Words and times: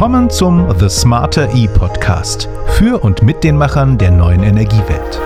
Willkommen 0.00 0.30
zum 0.30 0.66
The 0.78 0.88
Smarter 0.88 1.54
E 1.54 1.68
Podcast 1.68 2.48
für 2.68 3.04
und 3.04 3.22
mit 3.22 3.44
den 3.44 3.58
Machern 3.58 3.98
der 3.98 4.10
neuen 4.10 4.42
Energiewelt. 4.42 5.20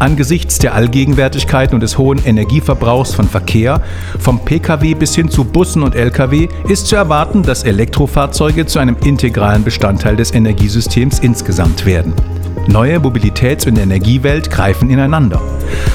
Angesichts 0.00 0.58
der 0.58 0.74
Allgegenwärtigkeit 0.74 1.72
und 1.72 1.78
des 1.78 1.96
hohen 1.96 2.18
Energieverbrauchs 2.24 3.14
von 3.14 3.28
Verkehr, 3.28 3.82
vom 4.18 4.44
Pkw 4.44 4.94
bis 4.94 5.14
hin 5.14 5.28
zu 5.28 5.44
Bussen 5.44 5.84
und 5.84 5.94
Lkw, 5.94 6.48
ist 6.66 6.88
zu 6.88 6.96
erwarten, 6.96 7.44
dass 7.44 7.62
Elektrofahrzeuge 7.62 8.66
zu 8.66 8.80
einem 8.80 8.96
integralen 9.04 9.62
Bestandteil 9.62 10.16
des 10.16 10.34
Energiesystems 10.34 11.20
insgesamt 11.20 11.86
werden. 11.86 12.14
Neue 12.68 12.98
Mobilitäts- 12.98 13.66
und 13.68 13.78
Energiewelt 13.78 14.50
greifen 14.50 14.90
ineinander. 14.90 15.40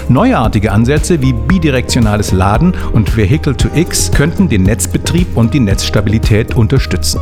Neuartige 0.07 0.71
Ansätze 0.71 1.21
wie 1.21 1.33
bidirektionales 1.33 2.31
Laden 2.31 2.73
und 2.93 3.15
Vehicle-to-X 3.15 4.11
könnten 4.11 4.47
den 4.47 4.63
Netzbetrieb 4.63 5.35
und 5.35 5.53
die 5.53 5.59
Netzstabilität 5.59 6.55
unterstützen. 6.55 7.19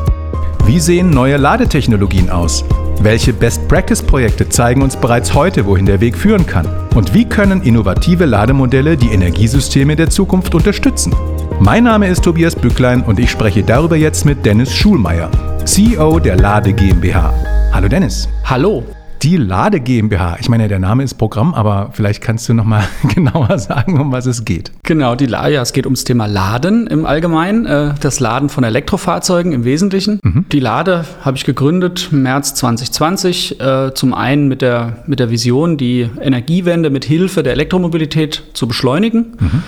Wie 0.66 0.80
sehen 0.80 1.10
neue 1.10 1.38
Ladetechnologien 1.38 2.30
aus? 2.30 2.64
Welche 3.02 3.34
Best-Practice-Projekte 3.34 4.50
zeigen 4.50 4.82
uns 4.82 4.96
bereits 4.96 5.34
heute, 5.34 5.66
wohin 5.66 5.86
der 5.86 6.02
Weg 6.02 6.18
führen 6.18 6.46
kann? 6.46 6.68
Und 6.96 7.14
wie 7.14 7.26
können 7.26 7.62
innovative 7.64 8.26
Lademodelle 8.26 8.98
die 8.98 9.10
Energiesysteme 9.10 9.96
der 9.96 10.10
Zukunft 10.10 10.54
unterstützen? 10.54 11.16
Mein 11.60 11.86
Name 11.86 12.08
ist 12.08 12.24
Tobias 12.24 12.56
Bücklein 12.56 13.02
und 13.02 13.20
ich 13.20 13.32
spreche 13.32 13.64
darüber 13.64 13.96
jetzt 13.96 14.26
mit 14.26 14.46
Dennis 14.46 14.74
Schulmeier, 14.76 15.32
CEO 15.66 16.20
der 16.20 16.36
Lade 16.36 16.74
GmbH. 16.74 17.34
Hallo 17.72 17.88
Dennis. 17.88 18.28
Hallo. 18.44 18.84
Die 19.22 19.36
Lade 19.36 19.82
GmbH. 19.82 20.38
Ich 20.40 20.48
meine, 20.48 20.70
der 20.70 20.80
Name 20.80 21.04
ist 21.04 21.16
Programm, 21.16 21.54
aber 21.54 21.90
vielleicht 21.92 22.22
kannst 22.22 22.48
du 22.48 22.54
noch 22.54 22.64
mal 22.64 22.84
genauer 23.14 23.60
sagen, 23.60 24.00
um 24.00 24.14
was 24.14 24.26
es 24.26 24.46
geht. 24.46 24.72
Genau, 24.84 25.16
die 25.16 25.26
Lade, 25.26 25.56
ja, 25.56 25.62
es 25.62 25.74
geht 25.74 25.86
ums 25.86 26.06
Thema 26.06 26.26
Laden 26.26 26.88
im 26.88 27.06
Allgemeinen, 27.06 27.66
äh, 27.66 27.94
das 28.00 28.22
Laden 28.22 28.48
von 28.48 28.64
Elektrofahrzeugen 28.64 29.52
im 29.52 29.66
Wesentlichen. 29.66 30.20
Mhm. 30.24 30.46
Die 30.52 30.62
Lade 30.62 31.06
habe 31.22 31.36
ich 31.36 31.44
gegründet 31.44 32.10
im 32.12 32.24
März 32.24 32.56
2020, 32.56 33.60
äh, 33.60 33.94
zum 33.94 34.14
einen 34.14 34.48
mit 34.48 34.62
der, 34.62 35.04
mit 35.06 35.20
der 35.20 35.30
Vision, 35.30 35.76
die 35.76 36.10
Energiewende 36.22 36.90
mit 36.90 37.04
Hilfe 37.04 37.44
der 37.44 37.54
Elektromobilität 37.54 38.44
zu 38.54 38.68
beschleunigen. 38.68 39.34
Mhm. 39.38 39.64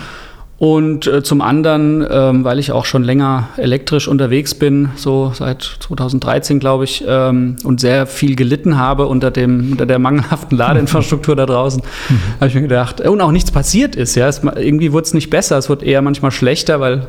Und 0.62 1.08
äh, 1.08 1.24
zum 1.24 1.42
anderen, 1.42 2.06
ähm, 2.08 2.44
weil 2.44 2.60
ich 2.60 2.72
auch 2.72 2.86
schon 2.86 3.04
länger 3.04 3.50
elektrisch 3.58 4.08
unterwegs 4.08 4.54
bin, 4.54 4.90
so 4.96 5.32
seit 5.34 5.64
2013, 5.64 6.60
glaube 6.60 6.84
ich, 6.84 7.04
ähm, 7.08 7.56
und 7.64 7.82
sehr 7.82 8.06
viel 8.06 8.36
gelitten 8.36 8.78
habe 8.78 9.08
unter, 9.08 9.32
dem, 9.32 9.72
unter 9.72 9.88
der 9.88 9.98
mangelhaften 9.98 10.56
Ladeinfrastruktur 10.56 11.36
da 11.36 11.48
draußen, 11.48 11.82
habe 12.40 12.48
ich 12.48 12.54
mir 12.54 12.62
gedacht, 12.62 13.02
und 13.02 13.22
auch 13.22 13.32
nichts 13.32 13.50
passiert 13.50 13.96
ist. 13.96 14.14
Ja, 14.14 14.28
es, 14.28 14.44
irgendwie 14.44 14.92
wurde 14.92 15.06
es 15.06 15.16
nicht 15.16 15.32
besser, 15.32 15.58
es 15.58 15.68
wurde 15.68 15.84
eher 15.84 16.04
manchmal 16.04 16.30
schlechter, 16.30 16.80
weil, 16.80 17.08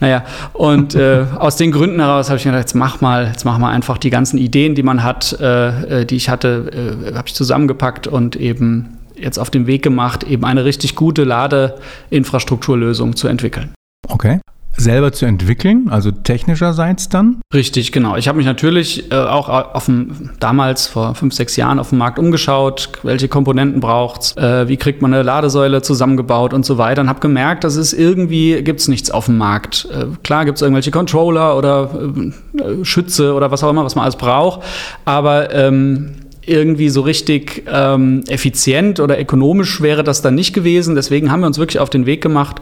naja, 0.00 0.24
und 0.52 0.96
äh, 0.96 1.26
aus 1.38 1.54
den 1.54 1.70
Gründen 1.70 2.00
heraus 2.00 2.28
habe 2.28 2.40
ich 2.40 2.44
mir 2.44 2.50
gedacht, 2.50 2.70
jetzt 2.70 2.74
mach 2.74 3.00
mal, 3.00 3.28
jetzt 3.28 3.44
mach 3.44 3.58
mal 3.58 3.70
einfach 3.70 3.98
die 3.98 4.10
ganzen 4.10 4.36
Ideen, 4.36 4.74
die 4.74 4.82
man 4.82 5.04
hat, 5.04 5.38
äh, 5.40 6.00
äh 6.00 6.04
die 6.06 6.16
ich 6.16 6.28
hatte, 6.28 7.06
äh, 7.06 7.14
habe 7.14 7.28
ich 7.28 7.34
zusammengepackt 7.34 8.08
und 8.08 8.34
eben 8.34 8.96
jetzt 9.20 9.38
auf 9.38 9.50
den 9.50 9.66
Weg 9.66 9.82
gemacht, 9.82 10.24
eben 10.24 10.44
eine 10.44 10.64
richtig 10.64 10.94
gute 10.94 11.24
Ladeinfrastrukturlösung 11.24 13.16
zu 13.16 13.28
entwickeln. 13.28 13.74
Okay 14.08 14.40
selber 14.80 15.12
zu 15.12 15.26
entwickeln, 15.26 15.88
also 15.90 16.10
technischerseits 16.10 17.08
dann? 17.08 17.40
Richtig, 17.52 17.92
genau. 17.92 18.16
Ich 18.16 18.28
habe 18.28 18.38
mich 18.38 18.46
natürlich 18.46 19.10
äh, 19.12 19.14
auch 19.14 19.48
auf 19.48 19.86
dem, 19.86 20.30
damals 20.40 20.86
vor 20.86 21.14
fünf, 21.14 21.34
sechs 21.34 21.56
Jahren 21.56 21.78
auf 21.78 21.90
dem 21.90 21.98
Markt 21.98 22.18
umgeschaut, 22.18 22.90
welche 23.02 23.28
Komponenten 23.28 23.80
braucht 23.80 24.22
es, 24.22 24.36
äh, 24.36 24.68
wie 24.68 24.76
kriegt 24.76 25.02
man 25.02 25.12
eine 25.12 25.22
Ladesäule 25.22 25.82
zusammengebaut 25.82 26.54
und 26.54 26.64
so 26.64 26.78
weiter 26.78 27.02
und 27.02 27.08
habe 27.08 27.20
gemerkt, 27.20 27.64
dass 27.64 27.76
es 27.76 27.92
irgendwie 27.92 28.62
gibt 28.62 28.80
es 28.80 28.88
nichts 28.88 29.10
auf 29.10 29.26
dem 29.26 29.38
Markt. 29.38 29.86
Äh, 29.92 30.06
klar 30.22 30.44
gibt 30.44 30.56
es 30.56 30.62
irgendwelche 30.62 30.90
Controller 30.90 31.56
oder 31.56 31.90
äh, 31.94 32.84
Schütze 32.84 33.34
oder 33.34 33.50
was 33.50 33.62
auch 33.62 33.70
immer, 33.70 33.84
was 33.84 33.94
man 33.94 34.04
alles 34.04 34.16
braucht, 34.16 34.62
aber 35.04 35.52
ähm, 35.54 36.12
irgendwie 36.50 36.88
so 36.88 37.02
richtig 37.02 37.64
ähm, 37.72 38.24
effizient 38.28 39.00
oder 39.00 39.20
ökonomisch 39.20 39.80
wäre 39.80 40.04
das 40.04 40.22
dann 40.22 40.34
nicht 40.34 40.52
gewesen. 40.52 40.94
Deswegen 40.94 41.30
haben 41.30 41.40
wir 41.40 41.46
uns 41.46 41.58
wirklich 41.58 41.78
auf 41.78 41.90
den 41.90 42.06
Weg 42.06 42.22
gemacht 42.22 42.60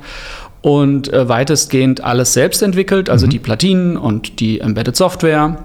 und 0.60 1.12
äh, 1.12 1.28
weitestgehend 1.28 2.03
alles 2.03 2.32
selbst 2.32 2.62
entwickelt, 2.62 3.10
also 3.10 3.27
mhm. 3.27 3.31
die 3.31 3.38
Platinen 3.38 3.97
und 3.97 4.41
die 4.41 4.60
Embedded 4.60 4.97
Software. 4.97 5.59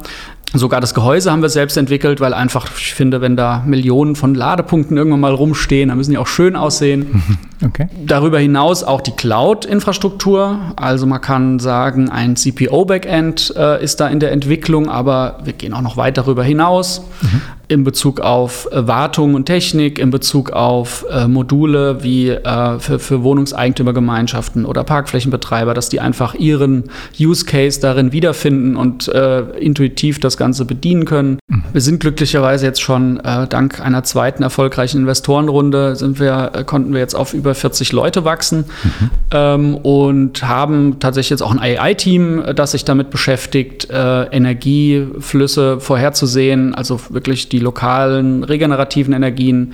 Sogar 0.55 0.81
das 0.81 0.93
Gehäuse 0.93 1.31
haben 1.31 1.41
wir 1.41 1.49
selbst 1.49 1.77
entwickelt, 1.77 2.21
weil 2.21 2.31
einfach, 2.31 2.69
ich 2.77 2.93
finde, 2.93 3.21
wenn 3.21 3.35
da 3.35 3.63
Millionen 3.65 4.15
von 4.15 4.35
Ladepunkten 4.35 4.95
irgendwann 4.97 5.19
mal 5.19 5.33
rumstehen, 5.33 5.89
dann 5.89 5.97
müssen 5.97 6.11
die 6.11 6.19
auch 6.19 6.27
schön 6.27 6.55
aussehen. 6.55 7.23
Okay. 7.63 7.87
Darüber 8.05 8.39
hinaus 8.39 8.83
auch 8.83 8.99
die 8.99 9.13
Cloud-Infrastruktur. 9.13 10.73
Also 10.75 11.05
man 11.05 11.21
kann 11.21 11.59
sagen, 11.59 12.09
ein 12.09 12.35
CPO-Backend 12.35 13.53
äh, 13.55 13.81
ist 13.81 14.01
da 14.01 14.09
in 14.09 14.19
der 14.19 14.33
Entwicklung, 14.33 14.89
aber 14.89 15.39
wir 15.45 15.53
gehen 15.53 15.73
auch 15.73 15.81
noch 15.81 15.95
weit 15.95 16.17
darüber 16.17 16.43
hinaus. 16.43 17.05
Mhm 17.21 17.39
in 17.73 17.83
Bezug 17.83 18.21
auf 18.21 18.69
äh, 18.71 18.87
Wartung 18.87 19.33
und 19.33 19.45
Technik, 19.45 19.99
in 19.99 20.11
Bezug 20.11 20.51
auf 20.51 21.05
äh, 21.11 21.27
Module 21.27 22.03
wie 22.03 22.29
äh, 22.29 22.79
für, 22.79 22.99
für 22.99 23.23
Wohnungseigentümergemeinschaften 23.23 24.65
oder 24.65 24.83
Parkflächenbetreiber, 24.83 25.73
dass 25.73 25.89
die 25.89 25.99
einfach 25.99 26.35
ihren 26.35 26.85
Use 27.19 27.45
Case 27.45 27.81
darin 27.81 28.11
wiederfinden 28.11 28.75
und 28.75 29.07
äh, 29.07 29.41
intuitiv 29.59 30.19
das 30.19 30.37
Ganze 30.37 30.65
bedienen 30.65 31.05
können. 31.05 31.39
Mhm. 31.47 31.63
Wir 31.73 31.81
sind 31.81 31.99
glücklicherweise 31.99 32.65
jetzt 32.65 32.81
schon 32.81 33.19
äh, 33.19 33.47
dank 33.47 33.81
einer 33.81 34.03
zweiten 34.03 34.43
erfolgreichen 34.43 34.99
Investorenrunde 34.99 35.95
sind 35.95 36.19
wir, 36.19 36.51
äh, 36.53 36.63
konnten 36.63 36.93
wir 36.93 36.99
jetzt 36.99 37.15
auf 37.15 37.33
über 37.33 37.55
40 37.55 37.91
Leute 37.91 38.23
wachsen 38.23 38.65
mhm. 38.83 39.09
ähm, 39.31 39.75
und 39.75 40.47
haben 40.47 40.99
tatsächlich 40.99 41.31
jetzt 41.31 41.41
auch 41.41 41.51
ein 41.51 41.59
AI-Team, 41.59 42.43
das 42.55 42.71
sich 42.71 42.85
damit 42.85 43.09
beschäftigt, 43.09 43.87
Energieflüsse 43.91 45.79
vorherzusehen, 45.79 46.75
also 46.75 46.99
wirklich 47.09 47.49
die 47.49 47.59
lokalen 47.63 48.43
regenerativen 48.43 49.13
Energien 49.13 49.73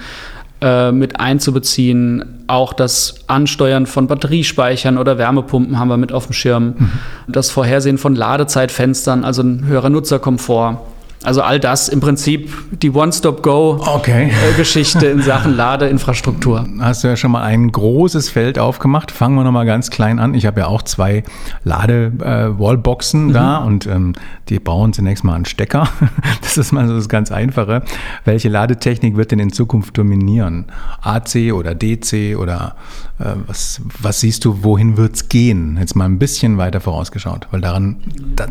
äh, 0.61 0.91
mit 0.91 1.19
einzubeziehen. 1.19 2.44
Auch 2.47 2.73
das 2.73 3.16
Ansteuern 3.27 3.85
von 3.85 4.07
Batteriespeichern 4.07 4.97
oder 4.97 5.17
Wärmepumpen 5.17 5.79
haben 5.79 5.88
wir 5.88 5.97
mit 5.97 6.11
auf 6.11 6.27
dem 6.27 6.33
Schirm. 6.33 6.75
Mhm. 6.77 6.91
Das 7.27 7.50
Vorhersehen 7.50 7.97
von 7.97 8.16
Ladezeitfenstern, 8.16 9.23
also 9.23 9.41
ein 9.41 9.66
höherer 9.66 9.89
Nutzerkomfort. 9.89 10.81
Also 11.24 11.41
all 11.41 11.59
das 11.59 11.90
im 11.90 12.00
Prinzip 12.00 12.50
die 12.72 12.91
One-Stop-Go-Geschichte 12.91 14.97
okay. 15.00 15.12
in 15.12 15.22
Sachen 15.22 15.53
Ladeinfrastruktur. 15.53 16.66
Hast 16.80 17.03
du 17.03 17.09
ja 17.09 17.18
schon 17.18 17.31
mal 17.31 17.44
ein 17.44 17.72
großes 17.72 18.30
Feld 18.30 18.57
aufgemacht. 18.57 19.12
Fangen 19.12 19.35
wir 19.35 19.44
nochmal 19.44 19.66
ganz 19.66 19.90
klein 19.90 20.19
an. 20.19 20.34
Ich 20.34 20.46
habe 20.46 20.62
ja 20.62 20.68
auch 20.68 20.81
zwei 20.81 21.24
Lade-Wallboxen 21.66 23.28
mhm. 23.28 23.34
da 23.34 23.57
und 23.57 23.85
ähm, 23.85 24.13
die 24.47 24.59
bauen 24.59 24.94
zunächst 24.94 25.24
mal 25.24 25.35
einen 25.35 25.46
Stecker. 25.46 25.90
Das 26.41 26.57
ist 26.57 26.72
mal 26.72 26.88
so 26.88 26.96
das 26.96 27.09
ganz 27.09 27.31
Einfache. 27.31 27.84
Welche 28.25 28.50
Ladetechnik 28.50 29.16
wird 29.16 29.31
denn 29.31 29.40
in 29.40 29.51
Zukunft 29.51 29.97
dominieren? 29.97 30.66
AC 31.01 31.53
oder 31.53 31.75
DC 31.75 32.38
oder 32.38 32.75
äh, 33.19 33.36
was, 33.46 33.81
was 34.01 34.22
siehst 34.22 34.46
du, 34.46 34.63
wohin 34.63 34.97
wird 34.97 35.16
es 35.16 35.30
gehen? 35.30 35.78
Jetzt 35.80 35.96
mal 35.96 36.06
ein 36.06 36.18
bisschen 36.18 36.57
weiter 36.57 36.80
vorausgeschaut, 36.80 37.47
weil 37.51 37.62
daran, 37.62 37.97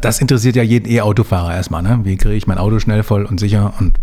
das 0.00 0.20
interessiert 0.20 0.56
ja 0.56 0.62
jeden 0.62 0.90
E-Autofahrer 0.90 1.54
erstmal. 1.54 1.82
Ne? 1.82 2.00
Wie 2.04 2.16
kriege 2.16 2.36
ich 2.36 2.46
mein 2.46 2.57
Auto 2.58 2.78
schnell 2.78 3.02
voll 3.02 3.24
und 3.24 3.40
sicher 3.40 3.74
und 3.78 3.94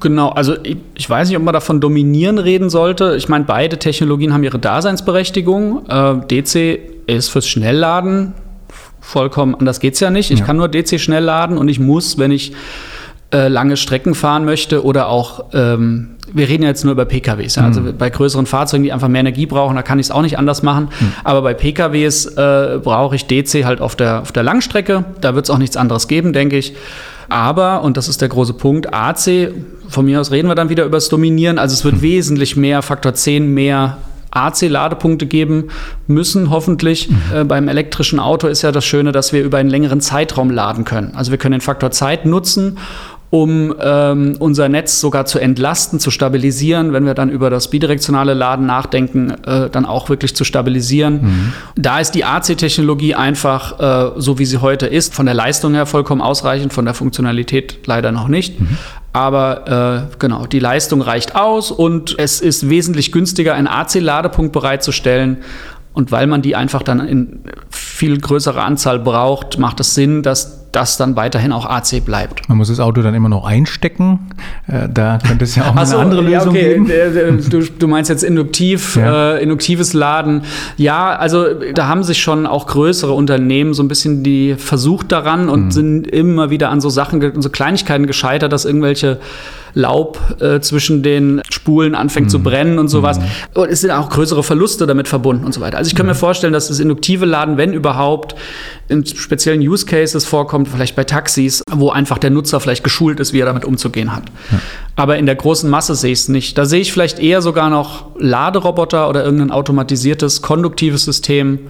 Genau, 0.00 0.30
also 0.30 0.56
ich, 0.62 0.78
ich, 0.94 1.10
weiß 1.10 1.28
nicht, 1.28 1.36
ob 1.36 1.42
man 1.42 1.52
davon 1.52 1.78
dominieren 1.78 2.38
reden 2.38 2.70
sollte. 2.70 3.14
Ich 3.16 3.28
meine, 3.28 3.44
beide 3.44 3.78
Technologien 3.78 4.32
haben 4.32 4.42
ihre 4.42 4.58
Daseinsberechtigung. 4.58 5.86
Äh, 5.86 6.14
DC 6.28 6.78
ist 7.06 7.28
fürs 7.28 7.46
Schnellladen 7.46 8.32
vollkommen 9.02 9.54
anders 9.56 9.80
geht 9.80 9.94
es 9.94 10.00
ja 10.00 10.10
nicht. 10.10 10.30
Ich 10.30 10.38
ja. 10.40 10.46
kann 10.46 10.56
nur 10.56 10.68
DC 10.68 10.98
schnell 10.98 11.24
laden 11.24 11.58
und 11.58 11.68
ich 11.68 11.80
muss, 11.80 12.16
wenn 12.18 12.30
ich 12.30 12.52
äh, 13.32 13.48
lange 13.48 13.76
Strecken 13.76 14.14
fahren 14.14 14.44
möchte 14.44 14.84
oder 14.84 15.08
auch, 15.08 15.46
ähm, 15.52 16.10
wir 16.32 16.48
reden 16.48 16.62
jetzt 16.62 16.84
nur 16.84 16.92
über 16.92 17.04
PKWs, 17.04 17.56
ja? 17.56 17.64
also 17.64 17.80
mhm. 17.80 17.98
bei 17.98 18.08
größeren 18.08 18.46
Fahrzeugen, 18.46 18.84
die 18.84 18.92
einfach 18.92 19.08
mehr 19.08 19.20
Energie 19.20 19.46
brauchen, 19.46 19.74
da 19.74 19.82
kann 19.82 19.98
ich 19.98 20.06
es 20.06 20.10
auch 20.10 20.22
nicht 20.22 20.38
anders 20.38 20.62
machen. 20.62 20.88
Mhm. 20.98 21.12
Aber 21.24 21.42
bei 21.42 21.52
PKWs 21.52 22.26
äh, 22.26 22.78
brauche 22.82 23.16
ich 23.16 23.26
DC 23.26 23.64
halt 23.64 23.80
auf 23.80 23.96
der, 23.96 24.22
auf 24.22 24.32
der 24.32 24.44
Langstrecke. 24.44 25.04
Da 25.20 25.34
wird 25.34 25.46
es 25.46 25.50
auch 25.50 25.58
nichts 25.58 25.76
anderes 25.76 26.08
geben, 26.08 26.32
denke 26.32 26.56
ich. 26.56 26.74
Aber, 27.32 27.82
und 27.82 27.96
das 27.96 28.08
ist 28.08 28.20
der 28.20 28.28
große 28.28 28.52
Punkt, 28.52 28.92
AC, 28.92 29.54
von 29.88 30.04
mir 30.04 30.20
aus 30.20 30.30
reden 30.30 30.48
wir 30.48 30.54
dann 30.54 30.68
wieder 30.68 30.84
über 30.84 30.98
das 30.98 31.08
Dominieren. 31.08 31.58
Also 31.58 31.72
es 31.72 31.82
wird 31.82 31.96
mhm. 31.96 32.02
wesentlich 32.02 32.56
mehr, 32.56 32.82
Faktor 32.82 33.14
10 33.14 33.54
mehr 33.54 33.96
AC-Ladepunkte 34.32 35.24
geben 35.24 35.68
müssen, 36.06 36.50
hoffentlich. 36.50 37.08
Mhm. 37.08 37.16
Äh, 37.34 37.44
beim 37.44 37.68
elektrischen 37.68 38.20
Auto 38.20 38.48
ist 38.48 38.60
ja 38.60 38.70
das 38.70 38.84
Schöne, 38.84 39.12
dass 39.12 39.32
wir 39.32 39.42
über 39.42 39.56
einen 39.56 39.70
längeren 39.70 40.02
Zeitraum 40.02 40.50
laden 40.50 40.84
können. 40.84 41.12
Also 41.14 41.30
wir 41.30 41.38
können 41.38 41.52
den 41.52 41.60
Faktor 41.62 41.90
Zeit 41.90 42.26
nutzen 42.26 42.76
um 43.32 43.74
ähm, 43.80 44.36
unser 44.40 44.68
Netz 44.68 45.00
sogar 45.00 45.24
zu 45.24 45.38
entlasten, 45.38 45.98
zu 45.98 46.10
stabilisieren, 46.10 46.92
wenn 46.92 47.06
wir 47.06 47.14
dann 47.14 47.30
über 47.30 47.48
das 47.48 47.70
bidirektionale 47.70 48.34
Laden 48.34 48.66
nachdenken, 48.66 49.30
äh, 49.46 49.70
dann 49.70 49.86
auch 49.86 50.10
wirklich 50.10 50.36
zu 50.36 50.44
stabilisieren. 50.44 51.22
Mhm. 51.22 51.52
Da 51.74 51.98
ist 51.98 52.10
die 52.10 52.26
AC-Technologie 52.26 53.14
einfach, 53.14 53.80
äh, 54.16 54.20
so 54.20 54.38
wie 54.38 54.44
sie 54.44 54.58
heute 54.58 54.86
ist, 54.86 55.14
von 55.14 55.24
der 55.24 55.34
Leistung 55.34 55.72
her 55.72 55.86
vollkommen 55.86 56.20
ausreichend, 56.20 56.74
von 56.74 56.84
der 56.84 56.92
Funktionalität 56.92 57.86
leider 57.86 58.12
noch 58.12 58.28
nicht. 58.28 58.60
Mhm. 58.60 58.76
Aber 59.14 60.10
äh, 60.12 60.14
genau, 60.18 60.44
die 60.44 60.58
Leistung 60.58 61.00
reicht 61.00 61.34
aus 61.34 61.70
und 61.70 62.14
es 62.18 62.42
ist 62.42 62.68
wesentlich 62.68 63.12
günstiger, 63.12 63.54
einen 63.54 63.66
AC-Ladepunkt 63.66 64.52
bereitzustellen. 64.52 65.38
Und 65.94 66.12
weil 66.12 66.26
man 66.26 66.42
die 66.42 66.54
einfach 66.54 66.82
dann 66.82 67.00
in 67.00 67.40
viel 67.70 68.18
größerer 68.18 68.62
Anzahl 68.62 68.98
braucht, 68.98 69.58
macht 69.58 69.80
es 69.80 69.94
Sinn, 69.94 70.22
dass 70.22 70.61
das 70.72 70.96
dann 70.96 71.16
weiterhin 71.16 71.52
auch 71.52 71.66
AC 71.66 72.04
bleibt. 72.04 72.48
Man 72.48 72.58
muss 72.58 72.68
das 72.68 72.80
Auto 72.80 73.02
dann 73.02 73.14
immer 73.14 73.28
noch 73.28 73.44
einstecken. 73.44 74.30
Äh, 74.66 74.88
da 74.92 75.18
könnte 75.18 75.44
es 75.44 75.54
ja 75.54 75.64
auch 75.64 75.84
so, 75.84 75.96
eine 75.96 76.04
andere 76.04 76.22
Lösung 76.22 76.54
ja, 76.54 76.60
okay. 76.60 76.80
geben. 76.84 77.50
Du, 77.50 77.60
du, 77.60 77.88
meinst 77.88 78.08
jetzt 78.08 78.24
induktiv, 78.24 78.96
ja. 78.96 79.34
äh, 79.34 79.42
induktives 79.42 79.92
Laden. 79.92 80.42
Ja, 80.78 81.14
also 81.14 81.44
da 81.74 81.88
haben 81.88 82.02
sich 82.02 82.22
schon 82.22 82.46
auch 82.46 82.66
größere 82.66 83.12
Unternehmen 83.12 83.74
so 83.74 83.82
ein 83.82 83.88
bisschen 83.88 84.22
die 84.22 84.54
versucht 84.56 85.12
daran 85.12 85.50
und 85.50 85.66
mhm. 85.66 85.70
sind 85.70 86.06
immer 86.06 86.50
wieder 86.50 86.70
an 86.70 86.80
so 86.80 86.88
Sachen, 86.88 87.42
so 87.42 87.50
Kleinigkeiten 87.50 88.06
gescheitert, 88.06 88.52
dass 88.52 88.64
irgendwelche 88.64 89.18
Laub 89.74 90.18
äh, 90.40 90.60
zwischen 90.60 91.02
den 91.02 91.40
Spulen 91.50 91.94
anfängt 91.94 92.26
mhm. 92.26 92.30
zu 92.30 92.42
brennen 92.42 92.78
und 92.78 92.88
sowas. 92.88 93.18
Mhm. 93.18 93.24
Und 93.54 93.70
es 93.70 93.80
sind 93.80 93.90
auch 93.90 94.10
größere 94.10 94.42
Verluste 94.42 94.86
damit 94.86 95.08
verbunden 95.08 95.44
und 95.44 95.52
so 95.52 95.60
weiter. 95.60 95.78
Also 95.78 95.88
ich 95.88 95.94
kann 95.94 96.06
mir 96.06 96.12
mhm. 96.12 96.18
vorstellen, 96.18 96.52
dass 96.52 96.68
das 96.68 96.80
induktive 96.80 97.24
Laden, 97.24 97.56
wenn 97.56 97.72
überhaupt, 97.72 98.34
in 98.88 99.06
speziellen 99.06 99.60
Use 99.60 99.86
Cases 99.86 100.24
vorkommt, 100.24 100.68
vielleicht 100.68 100.96
bei 100.96 101.04
Taxis, 101.04 101.62
wo 101.70 101.90
einfach 101.90 102.18
der 102.18 102.30
Nutzer 102.30 102.60
vielleicht 102.60 102.84
geschult 102.84 103.20
ist, 103.20 103.32
wie 103.32 103.40
er 103.40 103.46
damit 103.46 103.64
umzugehen 103.64 104.14
hat. 104.14 104.24
Ja. 104.50 104.60
Aber 104.96 105.16
in 105.16 105.26
der 105.26 105.36
großen 105.36 105.70
Masse 105.70 105.94
sehe 105.94 106.12
ich 106.12 106.20
es 106.20 106.28
nicht. 106.28 106.58
Da 106.58 106.66
sehe 106.66 106.80
ich 106.80 106.92
vielleicht 106.92 107.18
eher 107.18 107.40
sogar 107.40 107.70
noch 107.70 108.06
Laderoboter 108.18 109.08
oder 109.08 109.24
irgendein 109.24 109.50
automatisiertes, 109.50 110.42
konduktives 110.42 111.04
System, 111.04 111.60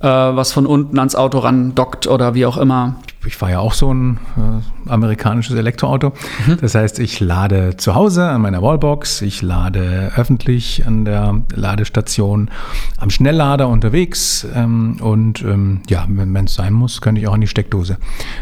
äh, 0.00 0.06
was 0.06 0.52
von 0.52 0.66
unten 0.66 0.98
ans 0.98 1.16
Auto 1.16 1.38
ran 1.38 1.74
dockt 1.74 2.06
oder 2.06 2.34
wie 2.34 2.46
auch 2.46 2.56
immer 2.56 2.96
ich 3.26 3.36
fahre 3.36 3.52
ja 3.52 3.58
auch 3.60 3.74
so 3.74 3.92
ein 3.92 4.18
äh, 4.36 4.90
amerikanisches 4.90 5.56
Elektroauto. 5.56 6.12
Mhm. 6.46 6.58
Das 6.60 6.74
heißt, 6.74 6.98
ich 6.98 7.20
lade 7.20 7.76
zu 7.76 7.94
Hause 7.94 8.28
an 8.28 8.42
meiner 8.42 8.62
Wallbox, 8.62 9.22
ich 9.22 9.42
lade 9.42 10.12
öffentlich 10.16 10.86
an 10.86 11.04
der 11.04 11.42
Ladestation, 11.54 12.50
am 12.98 13.10
Schnelllader 13.10 13.68
unterwegs 13.68 14.46
ähm, 14.54 14.96
und 15.00 15.42
ähm, 15.42 15.80
ja, 15.88 16.04
wenn 16.08 16.44
es 16.44 16.54
sein 16.54 16.72
muss, 16.72 17.00
könnte 17.00 17.20
ich 17.20 17.28
auch 17.28 17.34
an 17.34 17.40
die 17.40 17.46
Steckdose. 17.46 17.98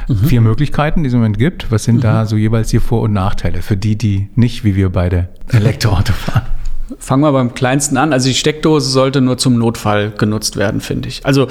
Mhm. 0.08 0.16
Vier 0.16 0.40
Möglichkeiten, 0.40 1.02
die 1.02 1.08
es 1.08 1.12
im 1.12 1.20
Moment 1.20 1.38
gibt. 1.38 1.70
Was 1.70 1.84
sind 1.84 1.96
mhm. 1.96 2.00
da 2.00 2.26
so 2.26 2.36
jeweils 2.36 2.68
die 2.68 2.78
Vor- 2.78 3.02
und 3.02 3.12
Nachteile 3.12 3.62
für 3.62 3.76
die, 3.76 3.96
die 3.96 4.28
nicht 4.34 4.64
wie 4.64 4.76
wir 4.76 4.90
beide 4.90 5.28
Elektroauto 5.48 6.12
fahren? 6.12 6.59
Fangen 7.00 7.23
wir 7.23 7.32
beim 7.32 7.55
kleinsten 7.55 7.97
an. 7.97 8.12
Also 8.12 8.29
die 8.29 8.35
Steckdose 8.35 8.91
sollte 8.91 9.23
nur 9.23 9.38
zum 9.38 9.58
Notfall 9.58 10.12
genutzt 10.17 10.56
werden, 10.56 10.82
finde 10.82 11.08
ich. 11.08 11.25
Also 11.25 11.49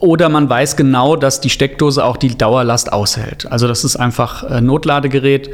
oder 0.00 0.28
man 0.28 0.50
weiß 0.50 0.76
genau, 0.76 1.14
dass 1.14 1.40
die 1.40 1.50
Steckdose 1.50 2.04
auch 2.04 2.16
die 2.16 2.36
Dauerlast 2.36 2.92
aushält. 2.92 3.46
Also 3.50 3.68
das 3.68 3.84
ist 3.84 3.94
einfach 3.94 4.42
ein 4.42 4.66
Notladegerät. 4.66 5.50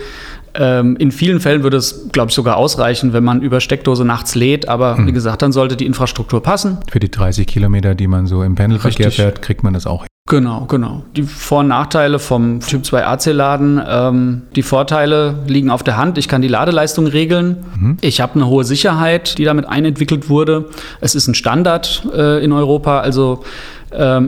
Ähm, 0.55 0.97
in 0.97 1.13
vielen 1.13 1.41
Fällen 1.41 1.63
würde 1.63 1.77
es, 1.77 2.09
glaube 2.11 2.31
ich, 2.31 2.35
sogar 2.35 2.57
ausreichen, 2.57 3.13
wenn 3.13 3.23
man 3.23 3.43
über 3.43 3.61
Steckdose 3.61 4.05
nachts 4.05 4.35
lädt. 4.35 4.67
Aber 4.67 4.97
mhm. 4.97 5.07
wie 5.07 5.13
gesagt, 5.13 5.43
dann 5.43 5.53
sollte 5.53 5.77
die 5.77 5.85
Infrastruktur 5.85 6.43
passen. 6.43 6.79
Für 6.91 6.99
die 6.99 7.11
30 7.11 7.47
Kilometer, 7.47 7.95
die 7.95 8.07
man 8.07 8.27
so 8.27 8.43
im 8.43 8.55
Pendelverkehr 8.55 9.11
fährt, 9.11 9.43
kriegt 9.43 9.63
man 9.63 9.75
das 9.75 9.87
auch 9.87 10.07
Genau, 10.29 10.67
genau. 10.67 11.05
Die 11.17 11.23
Vor- 11.23 11.61
und 11.61 11.69
Nachteile 11.69 12.19
vom 12.19 12.61
Typ 12.61 12.85
2 12.85 13.07
AC-Laden. 13.07 13.81
Ähm, 13.89 14.43
die 14.55 14.63
Vorteile 14.63 15.37
liegen 15.47 15.71
auf 15.71 15.83
der 15.83 15.97
Hand. 15.97 16.19
Ich 16.19 16.29
kann 16.29 16.43
die 16.43 16.49
Ladeleistung 16.49 17.07
regeln. 17.07 17.65
Mhm. 17.79 17.97
Ich 18.03 18.21
habe 18.21 18.35
eine 18.35 18.47
hohe 18.47 18.65
Sicherheit, 18.65 19.39
die 19.39 19.45
damit 19.45 19.67
einentwickelt 19.67 20.29
wurde. 20.29 20.67
Es 21.01 21.15
ist 21.15 21.29
ein 21.29 21.35
Standard 21.35 22.03
äh, 22.15 22.45
in 22.45 22.53
Europa. 22.53 23.01
Also 23.01 23.43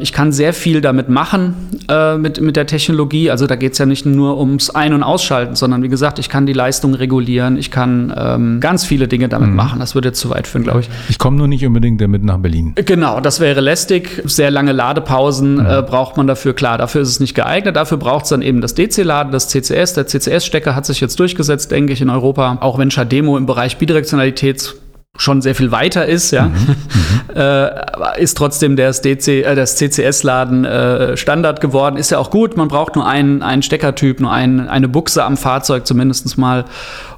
ich 0.00 0.12
kann 0.12 0.32
sehr 0.32 0.52
viel 0.52 0.80
damit 0.80 1.08
machen, 1.08 1.54
äh, 1.88 2.16
mit, 2.16 2.40
mit 2.40 2.56
der 2.56 2.66
Technologie. 2.66 3.30
Also 3.30 3.46
da 3.46 3.56
geht 3.56 3.72
es 3.72 3.78
ja 3.78 3.86
nicht 3.86 4.06
nur 4.06 4.38
ums 4.38 4.70
Ein- 4.70 4.94
und 4.94 5.02
Ausschalten, 5.02 5.54
sondern 5.54 5.82
wie 5.82 5.88
gesagt, 5.88 6.18
ich 6.18 6.28
kann 6.28 6.46
die 6.46 6.52
Leistung 6.52 6.94
regulieren, 6.94 7.58
ich 7.58 7.70
kann 7.70 8.12
ähm, 8.16 8.60
ganz 8.60 8.84
viele 8.84 9.08
Dinge 9.08 9.28
damit 9.28 9.50
mhm. 9.50 9.56
machen. 9.56 9.80
Das 9.80 9.94
würde 9.94 10.08
jetzt 10.08 10.20
zu 10.20 10.30
weit 10.30 10.46
führen, 10.46 10.64
glaube 10.64 10.80
ich. 10.80 10.90
Ich 11.08 11.18
komme 11.18 11.36
nur 11.36 11.48
nicht 11.48 11.64
unbedingt 11.66 12.00
damit 12.00 12.24
nach 12.24 12.38
Berlin. 12.38 12.72
Genau, 12.76 13.20
das 13.20 13.40
wäre 13.40 13.60
lästig. 13.60 14.22
Sehr 14.24 14.50
lange 14.50 14.72
Ladepausen 14.72 15.54
mhm. 15.54 15.66
äh, 15.66 15.82
braucht 15.82 16.16
man 16.16 16.26
dafür. 16.26 16.54
Klar, 16.54 16.78
dafür 16.78 17.02
ist 17.02 17.08
es 17.08 17.20
nicht 17.20 17.34
geeignet. 17.34 17.76
Dafür 17.76 17.98
braucht 17.98 18.24
es 18.24 18.30
dann 18.30 18.42
eben 18.42 18.60
das 18.60 18.74
DC-Laden, 18.74 19.32
das 19.32 19.48
CCS. 19.48 19.94
Der 19.94 20.06
CCS-Stecker 20.06 20.74
hat 20.74 20.86
sich 20.86 21.00
jetzt 21.00 21.18
durchgesetzt, 21.20 21.70
denke 21.70 21.92
ich, 21.92 22.00
in 22.00 22.10
Europa. 22.10 22.58
Auch 22.60 22.78
wenn 22.78 22.90
Shademo 22.90 23.36
im 23.36 23.46
Bereich 23.46 23.76
Bidirektionalität 23.76 24.74
schon 25.16 25.42
sehr 25.42 25.54
viel 25.54 25.70
weiter 25.70 26.06
ist, 26.06 26.30
ja, 26.30 26.46
mhm, 26.46 26.76
äh, 27.34 28.22
ist 28.22 28.36
trotzdem 28.36 28.76
das, 28.76 29.02
DC, 29.02 29.28
äh, 29.28 29.54
das 29.54 29.76
CCS-Laden 29.76 30.64
äh, 30.64 31.16
Standard 31.16 31.60
geworden. 31.60 31.96
Ist 31.96 32.10
ja 32.10 32.18
auch 32.18 32.30
gut, 32.30 32.56
man 32.56 32.68
braucht 32.68 32.96
nur 32.96 33.06
einen, 33.06 33.42
einen 33.42 33.62
Steckertyp, 33.62 34.20
nur 34.20 34.32
ein, 34.32 34.68
eine 34.68 34.88
Buchse 34.88 35.24
am 35.24 35.36
Fahrzeug 35.36 35.86
zumindest 35.86 36.38
mal. 36.38 36.64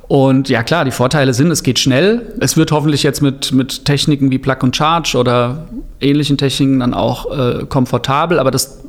Und 0.08 0.48
ja 0.48 0.62
klar, 0.62 0.84
die 0.84 0.90
Vorteile 0.90 1.32
sind, 1.32 1.50
es 1.50 1.62
geht 1.62 1.78
schnell. 1.78 2.34
Es 2.40 2.56
wird 2.56 2.72
hoffentlich 2.72 3.02
jetzt 3.02 3.22
mit, 3.22 3.52
mit 3.52 3.84
Techniken 3.84 4.30
wie 4.30 4.38
Plug 4.38 4.56
and 4.60 4.76
Charge 4.76 5.16
oder 5.16 5.68
ähnlichen 6.00 6.36
Techniken 6.36 6.80
dann 6.80 6.94
auch 6.94 7.30
äh, 7.30 7.66
komfortabel, 7.66 8.38
aber 8.38 8.50
das 8.50 8.80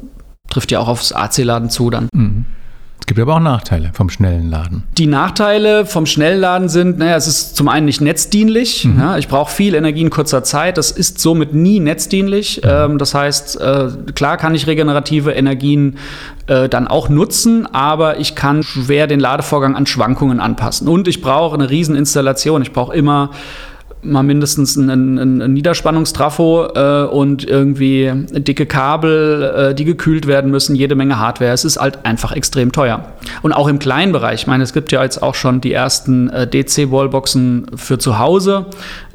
trifft 0.49 0.71
ja 0.71 0.79
auch 0.79 0.87
aufs 0.87 1.13
AC-Laden 1.13 1.69
zu 1.69 1.89
dann. 1.89 2.09
Mhm. 2.13 2.45
Es 3.03 3.07
gibt 3.07 3.19
aber 3.19 3.35
auch 3.35 3.41
Nachteile 3.41 3.91
vom 3.91 4.09
schnellen 4.09 4.49
Laden. 4.49 4.83
Die 4.97 5.07
Nachteile 5.07 5.85
vom 5.85 6.05
Schnellladen 6.05 6.69
sind, 6.69 6.99
naja, 6.99 7.17
es 7.17 7.27
ist 7.27 7.57
zum 7.57 7.67
einen 7.67 7.85
nicht 7.85 7.99
netzdienlich. 7.99 8.85
Mhm. 8.85 8.97
Ja, 8.97 9.17
ich 9.17 9.27
brauche 9.27 9.51
viel 9.51 9.75
Energie 9.75 9.99
in 9.99 10.09
kurzer 10.09 10.45
Zeit. 10.45 10.77
Das 10.77 10.89
ist 10.89 11.19
somit 11.19 11.53
nie 11.53 11.81
netzdienlich. 11.81 12.61
Mhm. 12.63 12.69
Ähm, 12.69 12.97
das 12.97 13.13
heißt, 13.13 13.59
äh, 13.59 13.89
klar 14.15 14.37
kann 14.37 14.55
ich 14.55 14.67
regenerative 14.67 15.31
Energien 15.33 15.97
äh, 16.47 16.69
dann 16.69 16.87
auch 16.87 17.09
nutzen, 17.09 17.67
aber 17.73 18.21
ich 18.21 18.35
kann 18.35 18.63
schwer 18.63 19.05
den 19.07 19.19
Ladevorgang 19.19 19.75
an 19.75 19.85
Schwankungen 19.85 20.39
anpassen. 20.39 20.87
Und 20.87 21.09
ich 21.09 21.21
brauche 21.21 21.55
eine 21.55 21.69
Rieseninstallation. 21.69 22.61
Ich 22.61 22.71
brauche 22.71 22.95
immer 22.95 23.31
mal 24.03 24.23
mindestens 24.23 24.75
ein, 24.75 24.89
ein, 24.89 25.41
ein 25.41 25.53
Niederspannungstrafo 25.53 26.67
äh, 26.75 27.03
und 27.05 27.47
irgendwie 27.47 28.11
dicke 28.31 28.65
Kabel, 28.65 29.71
äh, 29.71 29.75
die 29.75 29.85
gekühlt 29.85 30.27
werden 30.27 30.51
müssen, 30.51 30.75
jede 30.75 30.95
Menge 30.95 31.19
Hardware. 31.19 31.51
Es 31.51 31.65
ist 31.65 31.79
halt 31.79 32.05
einfach 32.05 32.31
extrem 32.31 32.71
teuer. 32.71 33.13
Und 33.41 33.53
auch 33.53 33.67
im 33.67 33.79
kleinen 33.79 34.11
Bereich, 34.11 34.41
ich 34.41 34.47
meine, 34.47 34.63
es 34.63 34.73
gibt 34.73 34.91
ja 34.91 35.03
jetzt 35.03 35.21
auch 35.21 35.35
schon 35.35 35.61
die 35.61 35.73
ersten 35.73 36.29
äh, 36.29 36.47
DC-Wallboxen 36.47 37.67
für 37.75 37.97
zu 37.97 38.19
Hause 38.19 38.67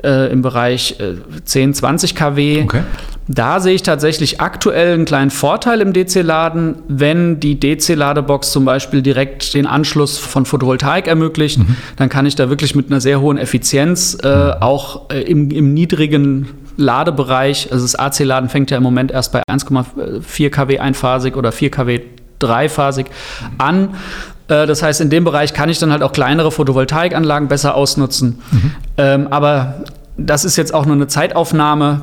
äh, 0.03 0.31
im 0.33 0.43
Bereich 0.43 0.97
10, 1.45 1.71
äh, 1.71 1.73
20 1.73 2.15
kW. 2.15 2.63
Okay. 2.63 2.83
Da 3.29 3.61
sehe 3.61 3.75
ich 3.75 3.83
tatsächlich 3.83 4.41
aktuell 4.41 4.95
einen 4.95 5.05
kleinen 5.05 5.31
Vorteil 5.31 5.83
im 5.83 5.93
DC-Laden, 5.93 6.77
wenn 6.89 7.41
die 7.41 7.61
DC-Ladebox 7.61 8.51
zum 8.51 8.65
Beispiel 8.65 9.03
direkt 9.03 9.53
den 9.53 9.67
Anschluss 9.67 10.17
von 10.17 10.47
Photovoltaik 10.47 11.07
ermöglicht, 11.07 11.59
mhm. 11.59 11.77
dann 11.97 12.09
kann 12.09 12.25
ich 12.25 12.37
da 12.37 12.49
wirklich 12.49 12.75
mit 12.75 12.91
einer 12.91 13.03
sehr 13.03 13.21
hohen 13.21 13.37
Effizienz 13.37 14.17
äh, 14.23 14.29
mhm. 14.29 14.53
auch 14.61 15.11
äh, 15.11 15.21
im, 15.21 15.51
im 15.51 15.75
niedrigen 15.75 16.49
Ladebereich, 16.79 17.71
also 17.71 17.85
das 17.85 17.97
AC-Laden 17.97 18.49
fängt 18.49 18.71
ja 18.71 18.79
im 18.79 18.83
Moment 18.83 19.11
erst 19.11 19.33
bei 19.33 19.43
1,4 19.51 20.51
kW 20.51 20.79
einphasig 20.79 21.37
oder 21.37 21.53
4 21.53 21.71
kW 21.71 22.01
dreiphasig 22.39 23.07
an. 23.59 23.91
Äh, 24.49 24.67
das 24.67 24.83
heißt, 24.83 25.01
in 25.01 25.11
dem 25.11 25.25
Bereich 25.25 25.53
kann 25.53 25.69
ich 25.69 25.79
dann 25.79 25.93
halt 25.93 26.03
auch 26.03 26.13
kleinere 26.13 26.51
Photovoltaikanlagen 26.51 27.49
besser 27.49 27.75
ausnutzen. 27.75 28.39
Mhm. 28.51 28.71
Ähm, 28.97 29.29
aber 29.29 29.85
das 30.19 30.45
ist 30.45 30.57
jetzt 30.57 30.75
auch 30.75 30.85
nur 30.85 30.97
eine 30.97 31.07
Zeitaufnahme. 31.07 32.03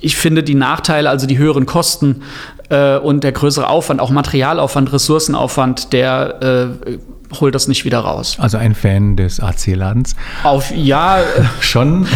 Ich 0.00 0.16
finde 0.16 0.42
die 0.42 0.54
Nachteile, 0.54 1.10
also 1.10 1.26
die 1.26 1.38
höheren 1.38 1.66
Kosten 1.66 2.22
äh, 2.70 2.96
und 2.96 3.22
der 3.22 3.32
größere 3.32 3.68
Aufwand, 3.68 4.00
auch 4.00 4.10
Materialaufwand, 4.10 4.92
Ressourcenaufwand, 4.92 5.92
der 5.92 6.42
äh, 6.86 6.98
holt 7.38 7.54
das 7.54 7.68
nicht 7.68 7.84
wieder 7.84 8.00
raus. 8.00 8.36
Also 8.40 8.58
ein 8.58 8.74
Fan 8.74 9.16
des 9.16 9.40
AC-Ladens? 9.40 10.16
Auf 10.42 10.72
ja 10.74 11.18
schon. 11.60 12.06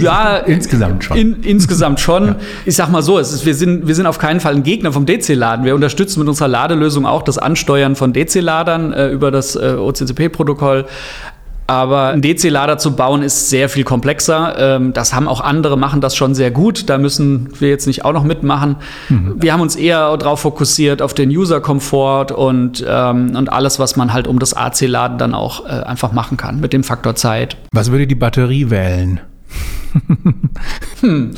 ja 0.00 0.38
insgesamt 0.38 1.04
schon. 1.04 1.16
In, 1.16 1.42
insgesamt 1.42 2.00
schon. 2.00 2.26
Ja. 2.28 2.36
Ich 2.64 2.76
sag 2.76 2.90
mal 2.90 3.02
so, 3.02 3.18
es 3.18 3.32
ist, 3.32 3.46
wir 3.46 3.54
sind 3.54 3.86
wir 3.86 3.94
sind 3.94 4.06
auf 4.06 4.18
keinen 4.18 4.40
Fall 4.40 4.54
ein 4.54 4.62
Gegner 4.62 4.92
vom 4.92 5.06
DC-Laden. 5.06 5.64
Wir 5.64 5.74
unterstützen 5.74 6.20
mit 6.20 6.28
unserer 6.28 6.48
Ladelösung 6.48 7.06
auch 7.06 7.22
das 7.22 7.38
Ansteuern 7.38 7.94
von 7.94 8.12
DC-Ladern 8.12 8.92
äh, 8.92 9.08
über 9.08 9.30
das 9.30 9.54
äh, 9.54 9.76
OCCP-Protokoll. 9.78 10.86
Aber 11.70 12.08
einen 12.08 12.20
DC-Lader 12.20 12.78
zu 12.78 12.96
bauen 12.96 13.22
ist 13.22 13.48
sehr 13.48 13.68
viel 13.68 13.84
komplexer. 13.84 14.56
Ähm, 14.58 14.92
das 14.92 15.14
haben 15.14 15.28
auch 15.28 15.40
andere, 15.40 15.78
machen 15.78 16.00
das 16.00 16.16
schon 16.16 16.34
sehr 16.34 16.50
gut. 16.50 16.90
Da 16.90 16.98
müssen 16.98 17.48
wir 17.60 17.68
jetzt 17.68 17.86
nicht 17.86 18.04
auch 18.04 18.12
noch 18.12 18.24
mitmachen. 18.24 18.74
Mhm. 19.08 19.36
Wir 19.36 19.52
haben 19.52 19.60
uns 19.60 19.76
eher 19.76 20.16
darauf 20.16 20.40
fokussiert, 20.40 21.00
auf 21.00 21.14
den 21.14 21.30
User-Komfort 21.30 22.32
und, 22.32 22.84
ähm, 22.88 23.36
und 23.36 23.52
alles, 23.52 23.78
was 23.78 23.94
man 23.94 24.12
halt 24.12 24.26
um 24.26 24.40
das 24.40 24.52
AC-Laden 24.52 25.16
dann 25.18 25.32
auch 25.32 25.64
äh, 25.64 25.68
einfach 25.68 26.10
machen 26.10 26.36
kann 26.36 26.58
mit 26.58 26.72
dem 26.72 26.82
Faktor 26.82 27.14
Zeit. 27.14 27.56
Was 27.70 27.92
würde 27.92 28.08
die 28.08 28.16
Batterie 28.16 28.68
wählen? 28.70 29.20
hm 31.02 31.30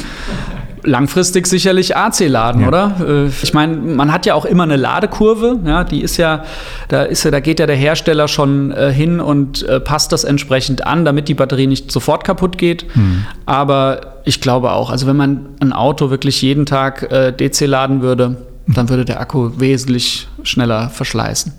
langfristig 0.84 1.46
sicherlich 1.46 1.96
AC-Laden, 1.96 2.62
ja. 2.62 2.68
oder? 2.68 2.96
Äh, 3.06 3.26
ich 3.42 3.54
meine, 3.54 3.76
man 3.76 4.12
hat 4.12 4.26
ja 4.26 4.34
auch 4.34 4.44
immer 4.44 4.64
eine 4.64 4.76
Ladekurve, 4.76 5.58
ja, 5.64 5.84
die 5.84 6.02
ist 6.02 6.16
ja, 6.16 6.44
da 6.88 7.02
ist 7.02 7.24
ja, 7.24 7.30
da 7.30 7.40
geht 7.40 7.60
ja 7.60 7.66
der 7.66 7.76
Hersteller 7.76 8.28
schon 8.28 8.72
äh, 8.72 8.92
hin 8.92 9.20
und 9.20 9.62
äh, 9.68 9.80
passt 9.80 10.12
das 10.12 10.24
entsprechend 10.24 10.86
an, 10.86 11.04
damit 11.04 11.28
die 11.28 11.34
Batterie 11.34 11.66
nicht 11.66 11.90
sofort 11.90 12.24
kaputt 12.24 12.58
geht. 12.58 12.86
Hm. 12.94 13.24
Aber 13.46 14.18
ich 14.24 14.40
glaube 14.40 14.72
auch, 14.72 14.90
also 14.90 15.06
wenn 15.06 15.16
man 15.16 15.46
ein 15.60 15.72
Auto 15.72 16.10
wirklich 16.10 16.42
jeden 16.42 16.66
Tag 16.66 17.10
äh, 17.10 17.32
DC 17.32 17.66
laden 17.66 18.02
würde, 18.02 18.36
dann 18.66 18.88
würde 18.88 19.04
der 19.04 19.20
Akku 19.20 19.50
wesentlich 19.58 20.28
schneller 20.42 20.88
verschleißen. 20.88 21.52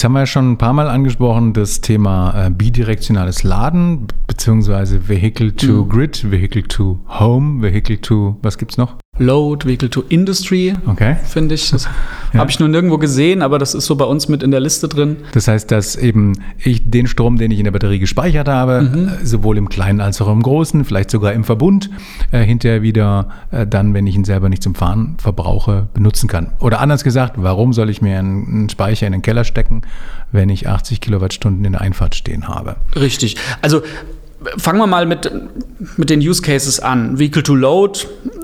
Jetzt 0.00 0.04
haben 0.06 0.12
wir 0.12 0.20
ja 0.20 0.26
schon 0.26 0.52
ein 0.52 0.56
paar 0.56 0.72
Mal 0.72 0.88
angesprochen, 0.88 1.52
das 1.52 1.82
Thema 1.82 2.46
äh, 2.46 2.48
bidirektionales 2.48 3.42
Laden, 3.42 4.06
beziehungsweise 4.26 5.10
Vehicle 5.10 5.54
to 5.54 5.84
mhm. 5.84 5.88
Grid, 5.90 6.30
Vehicle 6.30 6.62
to 6.62 7.00
Home, 7.06 7.60
Vehicle 7.60 8.00
to, 8.00 8.38
was 8.40 8.56
gibt's 8.56 8.78
noch? 8.78 8.96
Load, 9.20 9.66
Vehicle 9.68 9.90
to 9.90 10.02
Industry, 10.08 10.72
Okay. 10.86 11.16
finde 11.24 11.54
ich. 11.54 11.70
Das 11.70 11.88
Ja. 12.32 12.40
habe 12.40 12.50
ich 12.50 12.58
nur 12.58 12.68
nirgendwo 12.68 12.96
gesehen, 12.96 13.42
aber 13.42 13.58
das 13.58 13.74
ist 13.74 13.84
so 13.86 13.94
bei 13.96 14.04
uns 14.06 14.28
mit 14.28 14.42
in 14.42 14.50
der 14.50 14.60
Liste 14.60 14.88
drin. 14.88 15.16
Das 15.32 15.46
heißt, 15.46 15.70
dass 15.70 15.94
eben 15.96 16.32
ich 16.58 16.88
den 16.90 17.06
Strom, 17.06 17.36
den 17.36 17.50
ich 17.50 17.58
in 17.58 17.64
der 17.64 17.70
Batterie 17.72 17.98
gespeichert 17.98 18.48
habe, 18.48 18.82
Mhm. 18.82 19.08
äh, 19.08 19.26
sowohl 19.26 19.58
im 19.58 19.68
Kleinen 19.68 20.00
als 20.00 20.20
auch 20.22 20.32
im 20.32 20.42
Großen, 20.42 20.84
vielleicht 20.84 21.10
sogar 21.10 21.32
im 21.34 21.44
Verbund, 21.44 21.90
äh, 22.32 22.42
hinterher 22.42 22.82
wieder 22.82 23.28
äh, 23.50 23.66
dann, 23.66 23.92
wenn 23.94 24.06
ich 24.06 24.14
ihn 24.14 24.24
selber 24.24 24.48
nicht 24.48 24.62
zum 24.62 24.74
Fahren 24.74 25.16
verbrauche, 25.18 25.88
benutzen 25.92 26.26
kann. 26.28 26.52
Oder 26.60 26.80
anders 26.80 27.04
gesagt, 27.04 27.34
warum 27.36 27.72
soll 27.74 27.90
ich 27.90 28.00
mir 28.00 28.18
einen, 28.18 28.46
einen 28.48 28.68
Speicher 28.70 29.06
in 29.06 29.12
den 29.12 29.22
Keller 29.22 29.44
stecken, 29.44 29.82
wenn 30.32 30.48
ich 30.48 30.66
80 30.68 31.00
Kilowattstunden 31.00 31.64
in 31.64 31.72
der 31.72 31.80
Einfahrt 31.82 32.14
stehen 32.14 32.48
habe? 32.48 32.76
Richtig. 32.96 33.36
Also 33.60 33.82
fangen 34.56 34.78
wir 34.78 34.86
mal 34.86 35.06
mit, 35.06 35.30
mit 35.96 36.10
den 36.10 36.20
Use 36.20 36.42
Cases 36.42 36.80
an. 36.80 37.18
Vehicle 37.18 37.42
to 37.42 37.54
Load 37.54 38.00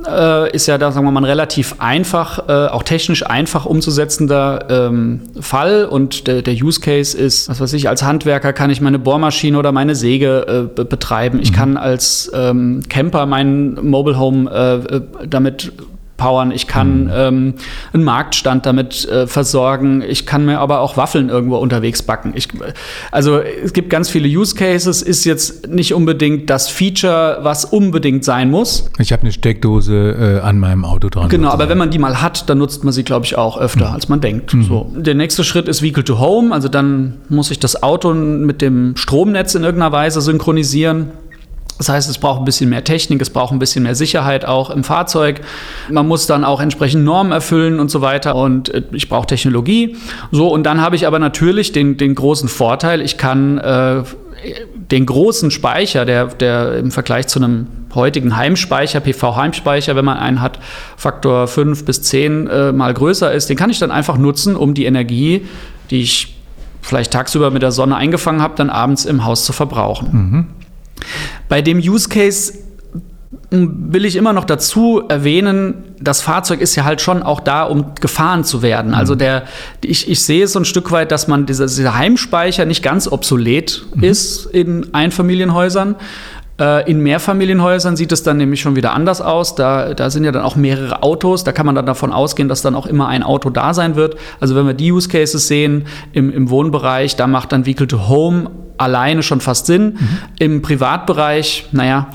äh, 0.07 0.51
ist 0.55 0.67
ja 0.67 0.79
da, 0.79 0.93
sagen 0.93 1.07
wir 1.07 1.11
mal, 1.11 1.21
ein 1.21 1.25
relativ 1.25 1.77
einfach, 1.79 2.49
äh, 2.49 2.69
auch 2.69 2.83
technisch 2.83 3.27
einfach 3.27 3.67
umzusetzender 3.67 4.67
ähm, 4.69 5.23
Fall. 5.41 5.87
Und 5.87 6.27
der, 6.27 6.43
der 6.43 6.55
Use 6.55 6.81
Case 6.81 7.17
ist, 7.17 7.49
was 7.49 7.61
weiß 7.61 7.73
ich, 7.73 7.89
als 7.89 8.03
Handwerker 8.03 8.53
kann 8.53 8.71
ich 8.71 8.81
meine 8.81 8.99
Bohrmaschine 8.99 9.59
oder 9.59 9.73
meine 9.73 9.95
Säge 9.95 10.47
äh, 10.49 10.75
be 10.75 10.85
betreiben. 10.85 11.41
Ich 11.41 11.53
kann 11.53 11.77
als 11.77 12.31
ähm, 12.35 12.83
Camper 12.89 13.27
meinen 13.27 13.89
Mobile 13.89 14.19
Home 14.19 14.51
äh, 14.51 14.97
äh, 14.97 15.01
damit 15.29 15.73
powern, 16.17 16.51
ich 16.51 16.67
kann 16.67 17.11
ähm, 17.15 17.55
einen 17.93 18.05
Marktstand 18.05 18.67
damit 18.67 19.07
äh, 19.09 19.27
versorgen, 19.27 20.03
ich 20.03 20.27
kann 20.27 20.47
mir 20.47 20.61
aber 20.61 20.81
auch 20.81 20.97
Waffeln 20.97 21.29
irgendwo 21.29 21.57
unterwegs 21.57 22.03
backen. 22.03 22.33
Ich, 22.35 22.49
also 23.11 23.39
es 23.39 23.73
gibt 23.73 23.91
ganz 23.91 24.09
viele 24.09 24.29
Use 24.29 24.55
Cases, 24.55 25.03
ist 25.03 25.25
jetzt 25.25 25.69
nicht 25.69 25.95
unbedingt 25.95 26.49
das 26.49 26.69
Feature, 26.69 27.39
was 27.43 27.65
unbedingt 27.65 28.25
sein 28.25 28.51
muss. 28.51 28.91
Ich 28.99 29.13
habe 29.13 29.23
eine 29.23 29.33
Steckdose 29.33 30.41
äh, 30.41 30.41
an 30.41 30.59
meinem 30.59 30.85
Auto 30.85 31.09
dran. 31.09 31.29
Genau, 31.29 31.51
aber 31.51 31.69
wenn 31.69 31.79
man 31.79 31.91
die 31.91 31.99
mal 31.99 32.23
hat, 32.23 32.49
dann 32.49 32.59
nutzt 32.59 32.85
man 32.85 32.93
sie, 32.93 33.05
glaube 33.05 33.27
ich, 33.27 33.37
auch 33.37 33.59
öfter, 33.59 33.93
als 33.93 34.09
man 34.09 34.21
denkt. 34.21 34.57
So. 34.67 34.91
Der 34.97 35.15
nächste 35.15 35.45
Schritt 35.45 35.69
ist 35.69 35.83
Vehicle 35.83 36.05
to 36.05 36.19
Home, 36.19 36.55
also 36.55 36.69
dann 36.69 37.19
muss 37.29 37.51
ich 37.51 37.59
das 37.59 37.83
Auto 37.83 38.15
mit 38.15 38.63
dem 38.63 38.97
Stromnetz 38.97 39.55
in 39.55 39.65
irgendeiner 39.65 39.93
Weise 39.93 40.21
synchronisieren. 40.21 41.11
Das 41.79 41.89
heißt, 41.89 42.09
es 42.09 42.19
braucht 42.19 42.41
ein 42.41 42.45
bisschen 42.45 42.71
mehr 42.71 42.85
Technik, 42.85 43.21
es 43.21 43.31
braucht 43.31 43.53
ein 43.53 43.59
bisschen 43.59 43.83
mehr 43.83 43.95
Sicherheit 43.95 44.45
auch 44.45 44.71
im 44.71 44.85
Fahrzeug. 44.85 45.41
Man 45.91 46.09
muss 46.09 46.27
dann 46.27 46.45
auch 46.45 46.61
entsprechend 46.61 47.05
Normen 47.05 47.33
erfüllen 47.33 47.81
und 47.81 47.91
so 47.91 48.01
weiter. 48.01 48.35
Und 48.35 48.71
äh, 48.71 48.83
ich 48.93 49.09
brauche 49.09 49.27
Technologie. 49.27 49.97
So, 50.31 50.49
und 50.49 50.65
dann 50.65 50.81
habe 50.81 50.97
ich 50.97 51.07
aber 51.07 51.19
natürlich 51.19 51.73
den, 51.73 51.97
den 51.97 52.15
großen 52.15 52.49
Vorteil, 52.49 53.01
ich 53.01 53.19
kann 53.19 53.59
äh, 53.59 54.03
den 54.91 55.07
großen 55.07 55.51
Speicher, 55.51 56.05
der, 56.05 56.27
der 56.27 56.79
im 56.79 56.91
Vergleich 56.91 57.27
zu 57.27 57.39
einem 57.39 57.67
heutigen 57.95 58.37
Heimspeicher, 58.37 59.01
PV-Heimspeicher, 59.01 59.97
wenn 59.97 60.05
man 60.05 60.19
einen 60.19 60.41
hat, 60.41 60.59
Faktor 60.97 61.49
5 61.49 61.85
bis 61.85 62.03
10 62.03 62.47
äh, 62.47 62.73
mal 62.73 62.93
größer 62.93 63.33
ist, 63.33 63.49
den 63.49 63.57
kann 63.57 63.71
ich 63.71 63.79
dann 63.79 63.91
einfach 63.91 64.19
nutzen, 64.19 64.55
um 64.55 64.75
die 64.75 64.85
Energie, 64.85 65.47
die 65.91 66.03
ich 66.03 66.37
vielleicht 66.83 67.13
tagsüber 67.13 67.51
mit 67.51 67.63
der 67.63 67.73
Sonne 67.73 67.97
eingefangen 67.97 68.41
habe, 68.41 68.55
dann 68.57 68.71
abends 68.71 69.07
im 69.07 69.25
Haus 69.25 69.45
zu 69.45 69.53
verbrauchen. 69.53 70.07
Bei 71.49 71.63
dem 71.63 71.79
Use 71.79 72.09
Case 72.09 72.55
m, 73.51 73.93
will 73.93 74.05
ich 74.05 74.17
immer 74.17 74.33
noch 74.33 74.45
dazu 74.45 75.03
erwähnen, 75.09 75.85
das 76.01 76.21
Fahrzeug 76.21 76.61
ist 76.61 76.77
ja 76.77 76.85
halt 76.85 77.01
schon 77.01 77.23
auch 77.23 77.41
da, 77.41 77.63
um 77.65 77.95
gefahren 77.95 78.45
zu 78.45 78.63
werden. 78.63 78.95
Also 78.95 79.15
der, 79.15 79.45
ich, 79.83 80.11
ich 80.11 80.23
sehe 80.23 80.47
so 80.47 80.59
ein 80.59 80.65
Stück 80.65 80.91
weit, 80.93 81.11
dass 81.13 81.29
man 81.29 81.47
dieser, 81.47 81.67
dieser 81.67 81.97
Heimspeicher 81.97 82.65
nicht 82.65 82.83
ganz 82.83 83.09
obsolet 83.11 83.85
ist 84.01 84.47
in 84.47 84.93
Einfamilienhäusern. 84.95 85.97
Äh, 86.59 86.91
In 86.91 87.01
Mehrfamilienhäusern 87.01 87.97
sieht 87.97 88.13
es 88.13 88.23
dann 88.23 88.39
nämlich 88.39 88.61
schon 88.61 88.77
wieder 88.77 88.95
anders 88.95 89.21
aus. 89.21 89.55
Da, 89.55 89.95
da 89.95 90.11
sind 90.11 90.25
ja 90.25 90.33
dann 90.33 90.43
auch 90.43 90.57
mehrere 90.57 91.03
Autos. 91.03 91.45
Da 91.45 91.53
kann 91.53 91.67
man 91.67 91.75
dann 91.75 91.87
davon 91.87 92.13
ausgehen, 92.13 92.49
dass 92.49 92.63
dann 92.63 92.75
auch 92.75 92.87
immer 92.87 93.09
ein 93.09 93.23
Auto 93.23 93.51
da 93.51 93.75
sein 93.75 93.97
wird. 93.97 94.17
Also 94.41 94.55
wenn 94.57 94.67
wir 94.67 94.75
die 94.75 94.93
Use 94.93 95.09
Cases 95.09 95.47
sehen 95.47 95.87
im, 96.13 96.33
im 96.33 96.51
Wohnbereich, 96.51 97.17
da 97.17 97.27
macht 97.27 97.53
dann 97.53 97.67
Vehicle 97.67 97.87
to 97.87 98.09
Home 98.09 98.51
alleine 98.79 99.23
schon 99.23 99.41
fast 99.41 99.67
Sinn. 99.67 99.99
Im 100.39 100.63
Privatbereich, 100.63 101.69
naja, 101.73 102.09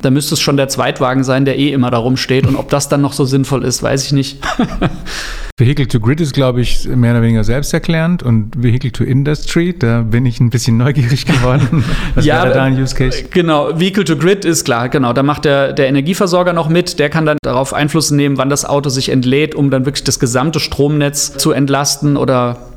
da 0.00 0.10
müsste 0.10 0.34
es 0.34 0.40
schon 0.40 0.56
der 0.56 0.68
Zweitwagen 0.68 1.24
sein, 1.24 1.44
der 1.44 1.58
eh 1.58 1.72
immer 1.72 1.90
da 1.90 1.98
rumsteht. 1.98 2.46
Und 2.46 2.56
ob 2.56 2.70
das 2.70 2.88
dann 2.88 3.02
noch 3.02 3.12
so 3.12 3.24
sinnvoll 3.24 3.64
ist, 3.64 3.82
weiß 3.82 4.06
ich 4.06 4.12
nicht. 4.12 4.38
Vehicle 5.56 5.86
to 5.86 6.00
Grid 6.00 6.20
ist, 6.20 6.34
glaube 6.34 6.62
ich, 6.62 6.88
mehr 6.88 7.12
oder 7.12 7.22
weniger 7.22 7.44
selbsterklärend 7.44 8.24
und 8.24 8.60
Vehicle 8.60 8.90
to 8.90 9.04
Industry, 9.04 9.72
da 9.78 10.00
bin 10.00 10.26
ich 10.26 10.40
ein 10.40 10.50
bisschen 10.50 10.76
neugierig 10.78 11.26
geworden. 11.26 11.84
Was 12.16 12.24
wäre 12.24 12.52
da 12.52 12.64
ein 12.64 12.80
Use 12.80 12.94
Case? 12.94 13.24
Genau, 13.30 13.78
Vehicle 13.78 14.04
to 14.04 14.16
Grid 14.16 14.44
ist 14.44 14.64
klar, 14.64 14.88
genau. 14.88 15.12
Da 15.12 15.22
macht 15.22 15.44
der, 15.44 15.72
der 15.72 15.86
Energieversorger 15.86 16.52
noch 16.52 16.68
mit. 16.68 16.98
Der 16.98 17.08
kann 17.08 17.24
dann 17.24 17.38
darauf 17.42 17.72
Einfluss 17.72 18.10
nehmen, 18.10 18.36
wann 18.36 18.50
das 18.50 18.64
Auto 18.64 18.88
sich 18.88 19.10
entlädt, 19.10 19.54
um 19.54 19.70
dann 19.70 19.86
wirklich 19.86 20.02
das 20.02 20.18
gesamte 20.18 20.58
Stromnetz 20.58 21.36
zu 21.36 21.52
entlasten 21.52 22.16
oder 22.16 22.56
äh, 22.70 22.73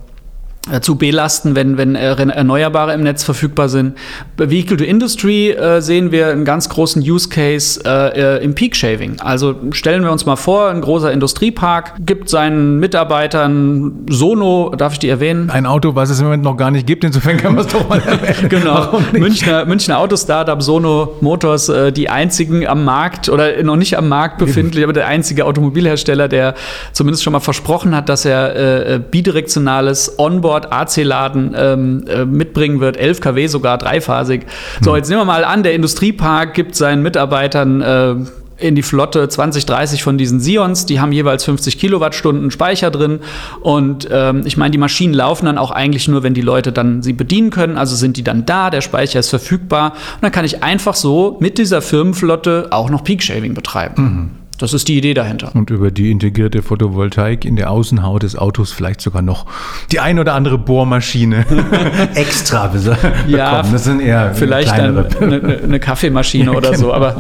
zu 0.81 0.95
belasten, 0.95 1.55
wenn, 1.55 1.77
wenn 1.77 1.95
äh, 1.95 2.15
Erneuerbare 2.15 2.93
im 2.93 3.03
Netz 3.03 3.23
verfügbar 3.23 3.69
sind. 3.69 3.97
Bei 4.35 4.49
Vehicle 4.49 4.77
to 4.77 4.83
Industry 4.83 5.51
äh, 5.51 5.81
sehen 5.81 6.11
wir 6.11 6.27
einen 6.27 6.45
ganz 6.45 6.69
großen 6.69 7.01
Use 7.01 7.29
Case 7.29 7.81
äh, 7.85 8.37
äh, 8.37 8.43
im 8.43 8.55
Peak 8.55 8.75
Shaving. 8.75 9.19
Also 9.19 9.55
stellen 9.71 10.03
wir 10.03 10.11
uns 10.11 10.25
mal 10.25 10.35
vor, 10.35 10.69
ein 10.69 10.81
großer 10.81 11.11
Industriepark 11.11 11.93
gibt 11.99 12.29
seinen 12.29 12.79
Mitarbeitern 12.79 14.05
Sono, 14.09 14.73
darf 14.77 14.93
ich 14.93 14.99
die 14.99 15.09
erwähnen? 15.09 15.49
Ein 15.49 15.65
Auto, 15.65 15.95
was 15.95 16.09
es 16.09 16.19
im 16.19 16.25
Moment 16.25 16.43
noch 16.43 16.57
gar 16.57 16.71
nicht 16.71 16.87
gibt, 16.87 17.03
insofern 17.03 17.37
kann 17.37 17.55
man 17.55 17.65
es 17.65 17.71
doch 17.71 17.87
mal 17.87 17.99
erwähnen. 18.05 18.49
Genau? 18.49 18.99
Münchner, 19.13 19.65
Münchner 19.65 19.99
Autostartup 19.99 20.61
Sono 20.61 21.15
Motors, 21.21 21.69
äh, 21.69 21.91
die 21.91 22.09
einzigen 22.09 22.67
am 22.67 22.83
Markt 22.83 23.29
oder 23.29 23.61
noch 23.63 23.75
nicht 23.75 23.97
am 23.97 24.09
Markt 24.09 24.37
befindlich, 24.37 24.83
aber 24.83 24.93
der 24.93 25.07
einzige 25.07 25.45
Automobilhersteller, 25.45 26.27
der 26.27 26.55
zumindest 26.93 27.23
schon 27.23 27.33
mal 27.33 27.39
versprochen 27.39 27.95
hat, 27.95 28.09
dass 28.09 28.25
er 28.25 28.55
äh, 28.55 28.95
äh, 28.95 28.99
bidirektionales 28.99 30.17
Onboard 30.17 30.56
AC-Laden 30.65 31.55
ähm, 31.55 32.05
äh, 32.07 32.25
mitbringen 32.25 32.79
wird, 32.79 32.97
11 32.97 33.21
kW 33.21 33.47
sogar 33.47 33.77
dreiphasig. 33.77 34.45
So, 34.81 34.95
jetzt 34.95 35.09
nehmen 35.09 35.21
wir 35.21 35.25
mal 35.25 35.45
an, 35.45 35.63
der 35.63 35.73
Industriepark 35.73 36.53
gibt 36.53 36.75
seinen 36.75 37.03
Mitarbeitern 37.03 37.81
äh, 37.81 38.15
in 38.57 38.75
die 38.75 38.81
Flotte 38.81 39.27
20, 39.27 39.65
30 39.65 40.03
von 40.03 40.17
diesen 40.17 40.39
Sions. 40.39 40.85
Die 40.85 40.99
haben 40.99 41.11
jeweils 41.11 41.43
50 41.43 41.77
Kilowattstunden 41.77 42.51
Speicher 42.51 42.91
drin. 42.91 43.19
Und 43.61 44.07
ähm, 44.11 44.41
ich 44.45 44.57
meine, 44.57 44.71
die 44.71 44.77
Maschinen 44.77 45.13
laufen 45.13 45.45
dann 45.45 45.57
auch 45.57 45.71
eigentlich 45.71 46.07
nur, 46.07 46.23
wenn 46.23 46.33
die 46.33 46.41
Leute 46.41 46.71
dann 46.71 47.03
sie 47.03 47.13
bedienen 47.13 47.51
können. 47.51 47.77
Also 47.77 47.95
sind 47.95 48.17
die 48.17 48.23
dann 48.23 48.45
da, 48.45 48.69
der 48.69 48.81
Speicher 48.81 49.19
ist 49.19 49.29
verfügbar. 49.29 49.93
Und 50.15 50.23
dann 50.23 50.31
kann 50.31 50.45
ich 50.45 50.63
einfach 50.63 50.95
so 50.95 51.37
mit 51.39 51.57
dieser 51.57 51.81
Firmenflotte 51.81 52.67
auch 52.71 52.89
noch 52.89 53.03
Peak 53.03 53.21
Shaving 53.21 53.53
betreiben. 53.53 54.31
Das 54.57 54.73
ist 54.73 54.87
die 54.87 54.97
Idee 54.97 55.13
dahinter. 55.13 55.51
Und 55.53 55.69
über 55.69 55.91
die 55.91 56.09
integrierte 56.11 56.61
Photovoltaik 56.61 57.45
in 57.45 57.55
der 57.55 57.69
Außenhaut 57.71 58.23
des 58.23 58.35
Autos 58.35 58.71
vielleicht 58.71 59.01
sogar 59.01 59.21
noch 59.21 59.45
die 59.91 59.99
ein 59.99 60.17
oder 60.19 60.33
andere 60.33 60.57
Bohrmaschine 60.57 61.45
extra 62.15 62.65
bes- 62.67 62.95
Ja, 63.27 63.51
bekommen. 63.57 63.73
Das 63.73 63.83
sind 63.83 63.99
eher 64.01 64.33
Vielleicht 64.33 64.69
dann 64.71 65.07
kleinere. 65.09 65.41
eine, 65.45 65.57
eine 65.63 65.79
Kaffeemaschine 65.79 66.51
oder 66.57 66.73
so. 66.75 66.93
Aber 66.93 67.15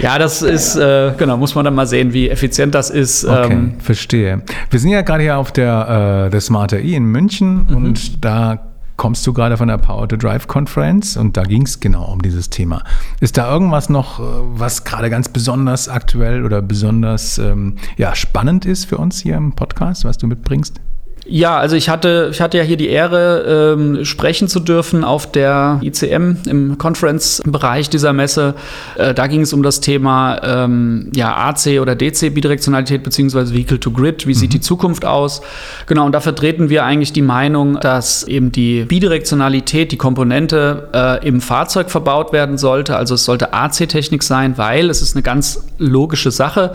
ja, 0.00 0.18
das 0.18 0.42
ist, 0.42 0.76
äh, 0.76 1.12
genau, 1.16 1.36
muss 1.36 1.54
man 1.54 1.64
dann 1.64 1.74
mal 1.74 1.86
sehen, 1.86 2.12
wie 2.12 2.28
effizient 2.28 2.74
das 2.74 2.90
ist. 2.90 3.24
Okay, 3.24 3.52
Ähm, 3.52 3.74
verstehe. 3.78 4.42
Wir 4.70 4.80
sind 4.80 4.90
ja 4.90 5.02
gerade 5.02 5.22
hier 5.22 5.38
auf 5.38 5.52
der, 5.52 6.26
äh, 6.26 6.30
der 6.30 6.40
Smart 6.40 6.72
AI 6.74 6.80
in 6.94 7.04
München 7.04 7.66
Mhm. 7.68 7.76
und 7.76 8.24
da 8.24 8.58
kommst 8.96 9.26
du 9.26 9.32
gerade 9.32 9.56
von 9.56 9.68
der 9.68 9.78
Power 9.78 10.08
to 10.08 10.16
Drive 10.16 10.46
Conference 10.46 11.16
und 11.16 11.36
da 11.36 11.44
ging 11.44 11.62
es 11.62 11.80
genau 11.80 12.04
um 12.04 12.22
dieses 12.22 12.50
Thema. 12.50 12.84
Ist 13.20 13.38
da 13.38 13.52
irgendwas 13.52 13.88
noch, 13.88 14.20
äh, 14.20 14.22
was 14.54 14.84
gerade 14.84 15.10
ganz 15.10 15.28
besonders 15.28 15.88
aktuell 15.88 16.44
oder 16.44 16.62
besonders 16.62 17.38
ähm, 17.38 17.76
ja, 17.96 18.14
spannend 18.14 18.64
ist 18.64 18.84
für 18.84 18.98
uns 18.98 19.20
hier 19.20 19.36
im 19.36 19.52
Podcast, 19.52 20.04
was 20.04 20.18
du 20.18 20.26
mitbringst? 20.26 20.80
Ja, 21.24 21.56
also 21.56 21.76
ich 21.76 21.88
hatte, 21.88 22.30
ich 22.32 22.40
hatte 22.40 22.58
ja 22.58 22.64
hier 22.64 22.76
die 22.76 22.88
Ehre, 22.88 23.74
ähm, 23.76 24.04
sprechen 24.04 24.48
zu 24.48 24.58
dürfen 24.58 25.04
auf 25.04 25.30
der 25.30 25.80
ICM 25.82 26.38
im 26.48 26.78
Conference-Bereich 26.78 27.88
dieser 27.88 28.12
Messe. 28.12 28.54
Äh, 28.96 29.14
da 29.14 29.28
ging 29.28 29.42
es 29.42 29.52
um 29.52 29.62
das 29.62 29.80
Thema 29.80 30.40
ähm, 30.42 31.10
ja, 31.14 31.36
AC 31.36 31.80
oder 31.80 31.94
DC 31.94 32.34
Bidirektionalität 32.34 33.04
beziehungsweise 33.04 33.54
Vehicle 33.54 33.78
to 33.78 33.92
Grid. 33.92 34.26
Wie 34.26 34.34
sieht 34.34 34.52
die 34.52 34.60
Zukunft 34.60 35.04
aus? 35.04 35.42
Genau, 35.86 36.06
und 36.06 36.12
da 36.12 36.20
vertreten 36.20 36.70
wir 36.70 36.84
eigentlich 36.84 37.12
die 37.12 37.22
Meinung, 37.22 37.78
dass 37.78 38.24
eben 38.24 38.50
die 38.50 38.84
Bidirektionalität, 38.84 39.92
die 39.92 39.98
Komponente 39.98 40.88
äh, 40.92 41.26
im 41.26 41.40
Fahrzeug 41.40 41.90
verbaut 41.90 42.32
werden 42.32 42.58
sollte. 42.58 42.96
Also 42.96 43.14
es 43.14 43.24
sollte 43.24 43.54
AC-Technik 43.54 44.24
sein, 44.24 44.58
weil 44.58 44.90
es 44.90 45.02
ist 45.02 45.14
eine 45.14 45.22
ganz 45.22 45.66
logische 45.78 46.32
Sache. 46.32 46.72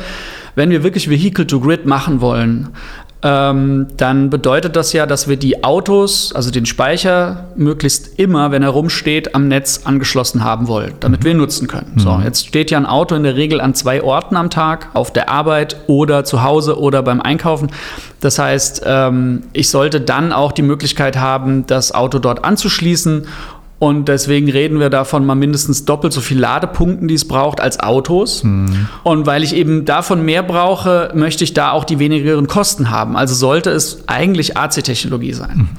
Wenn 0.56 0.70
wir 0.70 0.84
wirklich 0.84 1.10
Vehicle 1.10 1.46
to 1.46 1.60
Grid 1.60 1.86
machen 1.86 2.22
wollen, 2.22 2.70
ähm, 3.24 3.88
dann 3.98 4.30
bedeutet 4.30 4.76
das 4.76 4.94
ja, 4.94 5.08
dass 5.08 5.28
wir 5.28 5.38
die 5.38 5.64
Autos, 5.64 6.34
also 6.34 6.52
den 6.52 6.68
Speicher, 6.68 7.48
möglichst 7.56 8.20
immer, 8.20 8.52
wenn 8.52 8.62
er 8.62 8.70
rumsteht, 8.70 9.34
am 9.34 9.48
Netz 9.48 9.82
angeschlossen 9.86 10.44
haben 10.44 10.68
wollen, 10.68 10.94
damit 11.00 11.24
wir 11.24 11.32
ihn 11.32 11.38
nutzen 11.38 11.68
können. 11.68 11.94
So, 11.98 12.22
jetzt 12.24 12.46
steht 12.48 12.70
ja 12.70 12.78
ein 12.78 12.86
Auto 12.86 13.16
in 13.16 13.24
der 13.24 13.36
Regel 13.36 13.60
an 13.60 13.74
zwei 13.74 14.04
Orten 14.04 14.36
am 14.36 14.52
Tag, 14.52 14.90
auf 14.94 15.12
der 15.12 15.30
Arbeit 15.30 15.78
oder 15.88 16.26
zu 16.26 16.44
Hause 16.44 16.80
oder 16.80 17.02
beim 17.02 17.20
Einkaufen. 17.20 17.72
Das 18.20 18.38
heißt, 18.38 18.84
ähm, 18.86 19.44
ich 19.52 19.70
sollte 19.70 20.00
dann 20.00 20.32
auch 20.32 20.52
die 20.52 20.62
Möglichkeit 20.62 21.18
haben, 21.18 21.66
das 21.66 21.94
Auto 21.94 22.20
dort 22.20 22.46
anzuschließen 22.46 23.28
Und 23.80 24.08
deswegen 24.08 24.50
reden 24.50 24.80
wir 24.80 24.90
davon 24.90 25.26
mal 25.26 25.36
mindestens 25.36 25.86
doppelt 25.86 26.12
so 26.12 26.20
viel 26.20 26.40
Ladepunkten, 26.40 27.08
die 27.08 27.14
es 27.14 27.28
braucht, 27.28 27.62
als 27.62 27.80
Autos. 27.80 28.44
Mhm. 28.44 28.90
Und 29.04 29.28
weil 29.28 29.44
ich 29.44 29.56
eben 29.56 29.86
davon 29.86 30.26
mehr 30.26 30.42
brauche, 30.42 31.12
möchte 31.14 31.44
ich 31.44 31.54
da 31.54 31.72
auch 31.72 31.84
die 31.84 32.00
wenigeren 32.00 32.48
Kosten 32.48 32.90
haben. 32.90 33.16
Also 33.16 33.36
sollte 33.36 33.70
es 33.70 34.04
eigentlich 34.08 34.58
AC-Technologie 34.58 35.34
sein. 35.34 35.58
Mhm. 35.58 35.70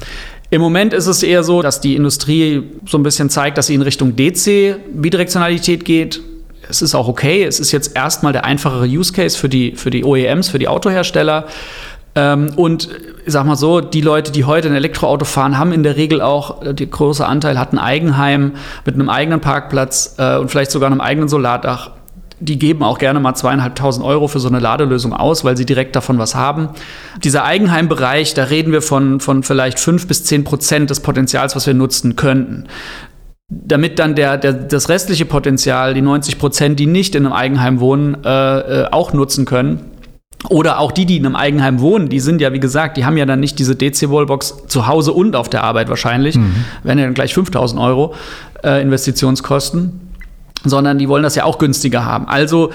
Im 0.51 0.61
Moment 0.61 0.95
ist 0.95 1.07
es 1.07 1.23
eher 1.23 1.43
so, 1.43 1.61
dass 1.61 1.81
die 1.81 1.95
Industrie 1.97 2.63
so 2.87 2.97
ein 2.99 3.03
bisschen 3.03 3.31
zeigt, 3.31 3.59
dass 3.59 3.67
sie 3.67 3.75
in 3.75 3.83
Richtung 3.83 4.15
DC-Bidirektionalität 4.17 5.85
geht. 5.85 6.23
Es 6.71 6.83
ist 6.83 6.95
auch 6.95 7.09
okay. 7.09 7.45
Es 7.45 7.61
ist 7.61 7.73
jetzt 7.73 7.97
erstmal 7.97 8.33
der 8.33 8.45
einfachere 8.45 8.87
Use 8.87 9.13
Case 9.13 9.37
für 9.37 9.49
die, 9.49 9.73
für 9.75 9.91
die 9.91 10.05
OEMs, 10.05 10.49
für 10.49 10.59
die 10.59 10.69
Autohersteller. 10.69 11.47
Ähm, 12.19 12.51
und 12.57 12.89
ich 13.25 13.33
sag 13.33 13.47
mal 13.47 13.55
so, 13.55 13.81
die 13.81 14.01
Leute, 14.01 14.33
die 14.33 14.45
heute 14.45 14.69
ein 14.69 14.75
Elektroauto 14.75 15.25
fahren, 15.25 15.57
haben 15.57 15.73
in 15.73 15.85
der 15.85 15.97
Regel 15.97 16.21
auch, 16.21 16.63
äh, 16.63 16.75
der 16.75 16.89
große 16.89 17.25
Anteil 17.25 17.59
hat 17.59 17.73
ein 17.73 17.79
Eigenheim 17.79 18.55
mit 18.85 18.97
einem 18.97 19.09
eigenen 19.09 19.41
Parkplatz 19.41 20.17
äh, 20.19 20.37
und 20.37 20.51
vielleicht 20.51 20.73
sogar 20.73 20.91
einem 20.91 21.01
eigenen 21.01 21.29
Solardach. 21.29 21.93
Die 22.41 22.59
geben 22.59 22.83
auch 22.83 22.99
gerne 22.99 23.21
mal 23.21 23.35
zweieinhalbtausend 23.35 24.05
Euro 24.05 24.27
für 24.27 24.41
so 24.41 24.49
eine 24.49 24.59
Ladelösung 24.59 25.13
aus, 25.13 25.45
weil 25.45 25.57
sie 25.57 25.67
direkt 25.67 25.95
davon 25.95 26.19
was 26.19 26.35
haben. 26.35 26.71
Dieser 27.23 27.45
Eigenheimbereich, 27.45 28.35
da 28.35 28.45
reden 28.45 28.73
wir 28.73 28.83
von, 28.83 29.21
von 29.21 29.43
vielleicht 29.43 29.79
fünf 29.79 30.07
bis 30.07 30.25
zehn 30.25 30.45
Prozent 30.45 30.91
des 30.91 31.01
Potenzials, 31.01 31.55
was 31.55 31.67
wir 31.67 31.75
nutzen 31.75 32.17
könnten 32.17 32.67
damit 33.51 33.99
dann 33.99 34.15
der, 34.15 34.37
der, 34.37 34.53
das 34.53 34.91
restliche 34.91 35.25
Potenzial, 35.25 35.95
die 35.95 36.03
90 36.03 36.39
Prozent, 36.39 36.79
die 36.79 36.85
nicht 36.85 37.15
in 37.15 37.25
einem 37.25 37.33
Eigenheim 37.33 37.81
wohnen, 37.81 38.23
äh, 38.23 38.59
äh, 38.59 38.89
auch 38.91 39.15
nutzen 39.15 39.47
können. 39.47 39.98
Oder 40.49 40.79
auch 40.79 40.93
die, 40.93 41.05
die 41.05 41.17
in 41.17 41.27
einem 41.27 41.35
Eigenheim 41.35 41.81
wohnen, 41.81 42.09
die 42.09 42.21
sind 42.21 42.41
ja, 42.41 42.53
wie 42.53 42.61
gesagt, 42.61 42.97
die 42.97 43.05
haben 43.05 43.17
ja 43.17 43.27
dann 43.27 43.41
nicht 43.41 43.59
diese 43.59 43.75
DC-Wallbox 43.75 44.69
zu 44.69 44.87
Hause 44.87 45.13
und 45.13 45.35
auf 45.35 45.49
der 45.49 45.65
Arbeit 45.65 45.89
wahrscheinlich, 45.89 46.37
mhm. 46.37 46.55
werden 46.85 46.99
ja 46.99 47.07
dann 47.07 47.15
gleich 47.15 47.35
5000 47.35 47.81
Euro 47.81 48.15
äh, 48.63 48.81
Investitionskosten, 48.81 50.01
sondern 50.65 50.99
die 50.99 51.09
wollen 51.09 51.25
das 51.25 51.35
ja 51.35 51.45
auch 51.45 51.59
günstiger 51.59 52.05
haben. 52.05 52.29
Also, 52.29 52.71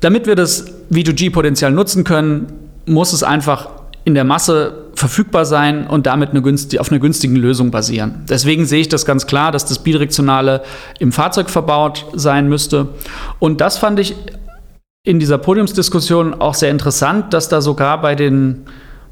damit 0.00 0.26
wir 0.26 0.36
das 0.36 0.66
V2G-Potenzial 0.90 1.70
nutzen 1.70 2.02
können, 2.04 2.46
muss 2.86 3.12
es 3.12 3.22
einfach 3.22 3.68
in 4.04 4.14
der 4.14 4.24
Masse 4.24 4.86
verfügbar 4.94 5.44
sein 5.44 5.86
und 5.86 6.06
damit 6.06 6.30
eine 6.30 6.42
günstig, 6.42 6.80
auf 6.80 6.90
einer 6.90 6.98
günstigen 6.98 7.36
Lösung 7.36 7.70
basieren. 7.70 8.24
Deswegen 8.28 8.66
sehe 8.66 8.80
ich 8.80 8.88
das 8.88 9.06
ganz 9.06 9.26
klar, 9.26 9.52
dass 9.52 9.64
das 9.64 9.78
Bidirektionale 9.80 10.62
im 10.98 11.12
Fahrzeug 11.12 11.50
verbaut 11.50 12.06
sein 12.14 12.48
müsste. 12.48 12.88
Und 13.38 13.60
das 13.60 13.78
fand 13.78 14.00
ich 14.00 14.16
in 15.04 15.18
dieser 15.18 15.38
Podiumsdiskussion 15.38 16.40
auch 16.40 16.54
sehr 16.54 16.70
interessant, 16.70 17.34
dass 17.34 17.48
da 17.48 17.60
sogar 17.60 18.00
bei 18.00 18.14
den 18.14 18.66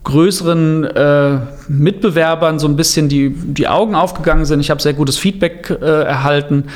größeren 0.05 0.85
äh, 0.85 1.39
Mitbewerbern 1.69 2.59
so 2.59 2.69
ein 2.69 2.77
bisschen 2.77 3.09
die, 3.09 3.31
die 3.31 3.67
Augen 3.67 3.95
aufgegangen 3.95 4.45
sind. 4.45 4.61
Ich 4.61 4.71
habe 4.71 4.81
sehr 4.81 4.95
gutes 4.95 5.19
Feedback 5.19 5.69
äh, 5.69 5.85
erhalten 5.85 6.67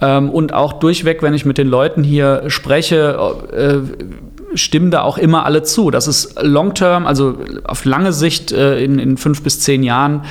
ähm, 0.00 0.30
und 0.30 0.54
auch 0.54 0.74
durchweg, 0.74 1.20
wenn 1.22 1.34
ich 1.34 1.44
mit 1.44 1.58
den 1.58 1.66
Leuten 1.66 2.04
hier 2.04 2.44
spreche, 2.46 3.18
äh, 3.52 4.56
stimmen 4.56 4.90
da 4.92 5.02
auch 5.02 5.18
immer 5.18 5.44
alle 5.44 5.62
zu. 5.62 5.90
Das 5.90 6.06
ist 6.06 6.40
long-term, 6.40 7.06
also 7.06 7.38
auf 7.64 7.84
lange 7.84 8.12
Sicht 8.12 8.52
äh, 8.52 8.82
in, 8.82 8.98
in 8.98 9.16
fünf 9.16 9.42
bis 9.42 9.60
zehn 9.60 9.82
Jahren 9.82 10.22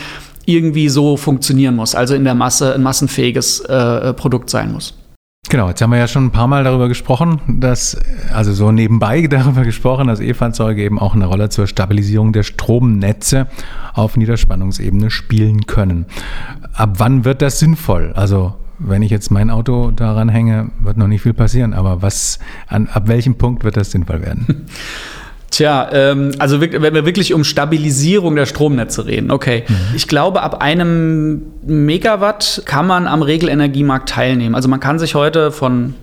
irgendwie 0.46 0.90
so 0.90 1.18
funktionieren 1.18 1.76
muss, 1.76 1.94
also 1.94 2.16
in 2.16 2.24
der 2.24 2.36
Masse 2.36 2.74
ein 2.74 2.84
massenfähiges 2.84 3.60
äh, 3.60 4.14
Produkt 4.14 4.50
sein 4.50 4.72
muss. 4.72 4.99
Genau, 5.48 5.70
jetzt 5.70 5.82
haben 5.82 5.92
wir 5.92 5.98
ja 5.98 6.08
schon 6.08 6.26
ein 6.26 6.32
paar 6.32 6.48
Mal 6.48 6.64
darüber 6.64 6.88
gesprochen, 6.88 7.40
dass, 7.48 7.98
also 8.34 8.54
so 8.54 8.72
nebenbei 8.72 9.26
darüber 9.30 9.64
gesprochen, 9.64 10.08
dass 10.08 10.20
E-Fahrzeuge 10.20 10.84
eben 10.84 11.00
auch 11.00 11.16
eine 11.16 11.26
Rolle 11.26 11.50
zur 11.50 11.66
Stabilisierung 11.66 12.34
der 12.34 12.44
Stromnetze 12.44 13.48
auf 13.94 14.18
Niederspannungsebene 14.18 15.10
spielen 15.10 15.66
können. 15.66 16.06
Ab 16.74 16.96
wann 16.98 17.26
wird 17.26 17.42
das 17.42 17.60
sinnvoll? 17.60 18.14
Also 18.16 18.56
wenn 18.80 19.02
ich 19.02 19.12
jetzt 19.12 19.32
mein 19.32 19.50
Auto 19.50 19.92
daran 19.92 20.30
hänge, 20.30 20.72
wird 20.80 20.98
noch 20.98 21.08
nicht 21.08 21.22
viel 21.22 21.34
passieren, 21.34 21.74
aber 21.74 22.02
was, 22.02 22.40
an, 22.68 22.88
ab 22.88 23.08
welchem 23.08 23.36
Punkt 23.36 23.64
wird 23.64 23.76
das 23.76 23.92
sinnvoll 23.92 24.22
werden? 24.22 24.66
Tja, 25.52 25.90
ähm, 25.92 26.32
also 26.40 26.62
wenn 26.62 26.94
wir 26.94 27.06
wirklich 27.06 27.34
um 27.34 27.44
Stabilisierung 27.44 28.36
der 28.36 28.46
Stromnetze 28.46 29.06
reden, 29.06 29.32
okay. 29.32 29.64
Mhm. 29.68 29.76
Ich 29.96 30.08
glaube, 30.08 30.42
ab 30.42 30.62
einem 30.62 31.42
Megawatt 31.66 32.62
kann 32.66 32.86
man 32.86 33.08
am 33.08 33.22
Regelenergiemarkt 33.22 34.10
teilnehmen. 34.10 34.56
Also 34.56 34.68
man 34.68 34.80
kann 34.80 35.00
sich 35.00 35.16
heute 35.16 35.52
von 35.52 35.96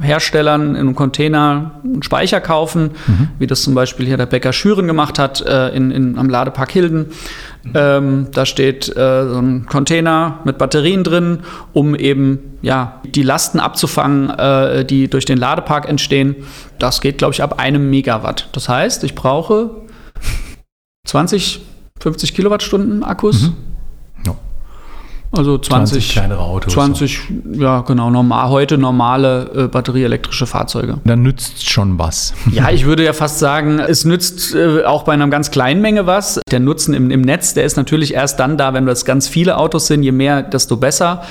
Herstellern 0.00 0.70
in 0.70 0.76
einem 0.76 0.94
Container 0.94 1.80
einen 1.82 2.02
Speicher 2.02 2.40
kaufen, 2.40 2.92
mhm. 3.06 3.28
wie 3.38 3.46
das 3.46 3.62
zum 3.62 3.74
Beispiel 3.74 4.06
hier 4.06 4.16
der 4.16 4.26
Bäcker 4.26 4.52
Schüren 4.52 4.86
gemacht 4.86 5.18
hat 5.18 5.44
äh, 5.44 5.68
in, 5.70 5.90
in, 5.90 6.18
am 6.18 6.30
Ladepark 6.30 6.70
Hilden. 6.70 7.06
Ähm, 7.74 8.28
da 8.32 8.46
steht 8.46 8.88
äh, 8.88 9.28
so 9.28 9.38
ein 9.38 9.66
Container 9.66 10.40
mit 10.44 10.58
Batterien 10.58 11.04
drin, 11.04 11.40
um 11.72 11.94
eben 11.94 12.58
ja, 12.62 13.00
die 13.04 13.22
Lasten 13.22 13.60
abzufangen, 13.60 14.30
äh, 14.30 14.84
die 14.84 15.08
durch 15.08 15.24
den 15.24 15.38
Ladepark 15.38 15.88
entstehen. 15.88 16.36
Das 16.78 17.00
geht, 17.00 17.18
glaube 17.18 17.34
ich, 17.34 17.42
ab 17.42 17.58
einem 17.58 17.90
Megawatt. 17.90 18.48
Das 18.52 18.68
heißt, 18.68 19.04
ich 19.04 19.14
brauche 19.14 19.82
20, 21.06 21.60
50 22.00 22.34
Kilowattstunden 22.34 23.02
Akkus. 23.04 23.42
Mhm. 23.42 23.56
Also 25.30 25.58
20, 25.58 25.92
20 25.92 26.12
kleinere 26.12 26.40
Autos. 26.40 26.72
20, 26.72 27.20
so. 27.52 27.60
ja 27.60 27.80
genau, 27.82 28.10
normal, 28.10 28.48
heute 28.48 28.78
normale 28.78 29.50
äh, 29.54 29.68
batterieelektrische 29.68 30.46
Fahrzeuge. 30.46 30.98
Dann 31.04 31.22
nützt 31.22 31.68
schon 31.68 31.98
was. 31.98 32.34
Ja, 32.50 32.70
ich 32.70 32.86
würde 32.86 33.04
ja 33.04 33.12
fast 33.12 33.38
sagen, 33.38 33.78
es 33.78 34.04
nützt 34.04 34.54
äh, 34.54 34.84
auch 34.84 35.04
bei 35.04 35.12
einer 35.12 35.28
ganz 35.28 35.50
kleinen 35.50 35.80
Menge 35.80 36.06
was. 36.06 36.40
Der 36.50 36.60
Nutzen 36.60 36.94
im, 36.94 37.10
im 37.10 37.20
Netz, 37.20 37.54
der 37.54 37.64
ist 37.64 37.76
natürlich 37.76 38.14
erst 38.14 38.40
dann 38.40 38.56
da, 38.56 38.72
wenn 38.74 38.86
das 38.86 39.04
ganz 39.04 39.28
viele 39.28 39.58
Autos 39.58 39.86
sind. 39.86 40.02
Je 40.02 40.12
mehr, 40.12 40.42
desto 40.42 40.76
besser. 40.76 41.22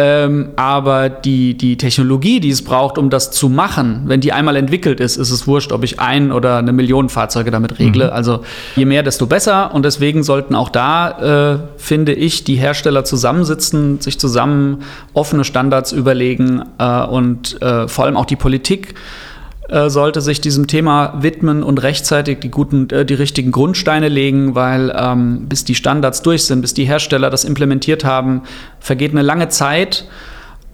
Ähm, 0.00 0.50
aber 0.54 1.08
die, 1.08 1.54
die 1.56 1.76
Technologie, 1.76 2.38
die 2.38 2.50
es 2.50 2.62
braucht, 2.62 2.98
um 2.98 3.10
das 3.10 3.32
zu 3.32 3.48
machen, 3.48 4.02
wenn 4.06 4.20
die 4.20 4.32
einmal 4.32 4.54
entwickelt 4.54 5.00
ist, 5.00 5.16
ist 5.16 5.32
es 5.32 5.48
wurscht, 5.48 5.72
ob 5.72 5.82
ich 5.82 5.98
ein 5.98 6.30
oder 6.30 6.58
eine 6.58 6.72
Million 6.72 7.08
Fahrzeuge 7.08 7.50
damit 7.50 7.80
regle. 7.80 8.06
Mhm. 8.06 8.12
Also 8.12 8.44
je 8.76 8.84
mehr, 8.84 9.02
desto 9.02 9.26
besser. 9.26 9.74
Und 9.74 9.84
deswegen 9.84 10.22
sollten 10.22 10.54
auch 10.54 10.68
da, 10.68 11.56
äh, 11.56 11.58
finde 11.78 12.12
ich, 12.12 12.44
die 12.44 12.54
Hersteller 12.54 13.02
zusammensitzen, 13.02 14.00
sich 14.00 14.20
zusammen 14.20 14.82
offene 15.14 15.42
Standards 15.42 15.90
überlegen 15.90 16.62
äh, 16.78 17.02
und 17.02 17.60
äh, 17.60 17.88
vor 17.88 18.04
allem 18.04 18.16
auch 18.16 18.26
die 18.26 18.36
Politik 18.36 18.94
äh, 19.68 19.90
sollte 19.90 20.20
sich 20.20 20.40
diesem 20.40 20.66
Thema 20.66 21.14
widmen 21.22 21.62
und 21.62 21.82
rechtzeitig 21.82 22.40
die 22.40 22.50
guten, 22.50 22.88
äh, 22.90 23.04
die 23.04 23.14
richtigen 23.14 23.52
Grundsteine 23.52 24.08
legen, 24.08 24.54
weil 24.54 24.94
ähm, 24.96 25.46
bis 25.48 25.64
die 25.64 25.74
Standards 25.74 26.22
durch 26.22 26.44
sind, 26.44 26.62
bis 26.62 26.74
die 26.74 26.84
Hersteller 26.84 27.30
das 27.30 27.44
implementiert 27.44 28.04
haben, 28.04 28.42
vergeht 28.80 29.12
eine 29.12 29.22
lange 29.22 29.48
Zeit. 29.48 30.06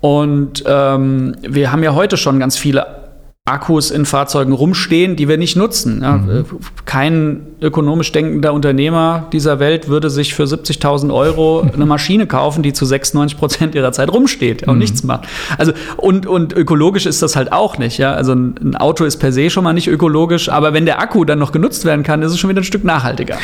Und 0.00 0.62
ähm, 0.66 1.36
wir 1.42 1.72
haben 1.72 1.82
ja 1.82 1.94
heute 1.94 2.16
schon 2.16 2.38
ganz 2.38 2.56
viele 2.56 3.03
Akkus 3.46 3.90
in 3.90 4.06
Fahrzeugen 4.06 4.54
rumstehen, 4.54 5.16
die 5.16 5.28
wir 5.28 5.36
nicht 5.36 5.54
nutzen. 5.54 6.00
Ja, 6.00 6.16
mhm. 6.16 6.46
Kein 6.86 7.42
ökonomisch 7.60 8.10
denkender 8.10 8.54
Unternehmer 8.54 9.26
dieser 9.34 9.58
Welt 9.58 9.86
würde 9.86 10.08
sich 10.08 10.32
für 10.32 10.44
70.000 10.44 11.12
Euro 11.12 11.60
eine 11.60 11.84
Maschine 11.84 12.26
kaufen, 12.26 12.62
die 12.62 12.72
zu 12.72 12.86
96 12.86 13.38
Prozent 13.38 13.74
ihrer 13.74 13.92
Zeit 13.92 14.10
rumsteht 14.10 14.66
und 14.66 14.76
mhm. 14.76 14.80
nichts 14.80 15.04
macht. 15.04 15.28
Also 15.58 15.74
und, 15.98 16.26
und 16.26 16.54
ökologisch 16.54 17.04
ist 17.04 17.20
das 17.20 17.36
halt 17.36 17.52
auch 17.52 17.76
nicht. 17.76 17.98
Ja? 17.98 18.14
Also 18.14 18.32
ein 18.32 18.76
Auto 18.76 19.04
ist 19.04 19.18
per 19.18 19.30
se 19.30 19.50
schon 19.50 19.62
mal 19.62 19.74
nicht 19.74 19.88
ökologisch, 19.88 20.48
aber 20.48 20.72
wenn 20.72 20.86
der 20.86 20.98
Akku 20.98 21.26
dann 21.26 21.38
noch 21.38 21.52
genutzt 21.52 21.84
werden 21.84 22.02
kann, 22.02 22.22
ist 22.22 22.32
es 22.32 22.38
schon 22.38 22.48
wieder 22.48 22.62
ein 22.62 22.64
Stück 22.64 22.84
nachhaltiger. 22.84 23.36